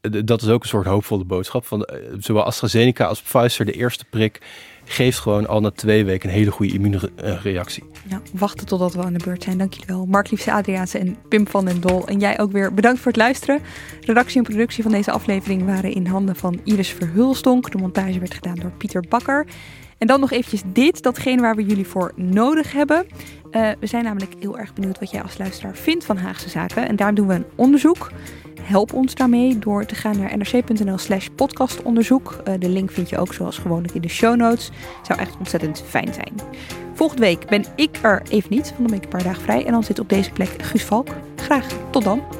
[0.00, 1.66] dat is ook een soort hoopvolle boodschap.
[1.66, 4.40] Van, eh, zowel AstraZeneca als Pfizer, de eerste prik,
[4.84, 7.84] geeft gewoon al na twee weken een hele goede immuunreactie.
[8.08, 9.58] Nou, wachten totdat we aan de beurt zijn.
[9.58, 10.06] Dank jullie wel.
[10.06, 12.06] Mark Liefse Adriaanse en Pim van den Dol.
[12.06, 13.60] En jij ook weer bedankt voor het luisteren.
[14.00, 17.70] Redactie en productie van deze aflevering waren in handen van Iris Verhulstonk.
[17.70, 19.46] De montage werd gedaan door Pieter Bakker.
[20.00, 23.06] En dan nog eventjes dit, datgene waar we jullie voor nodig hebben.
[23.50, 26.88] Eh, we zijn namelijk heel erg benieuwd wat jij als luisteraar vindt van Haagse Zaken.
[26.88, 28.10] En daarom doen we een onderzoek.
[28.62, 32.40] Help ons daarmee door te gaan naar nrc.nl slash podcastonderzoek.
[32.44, 34.70] Eh, de link vind je ook zoals gewoonlijk in de show notes.
[35.02, 36.32] Zou echt ontzettend fijn zijn.
[36.94, 39.66] Volgende week ben ik er even niet, want dan ben ik een paar dagen vrij.
[39.66, 41.08] En dan zit op deze plek Guus Valk.
[41.36, 42.39] Graag tot dan.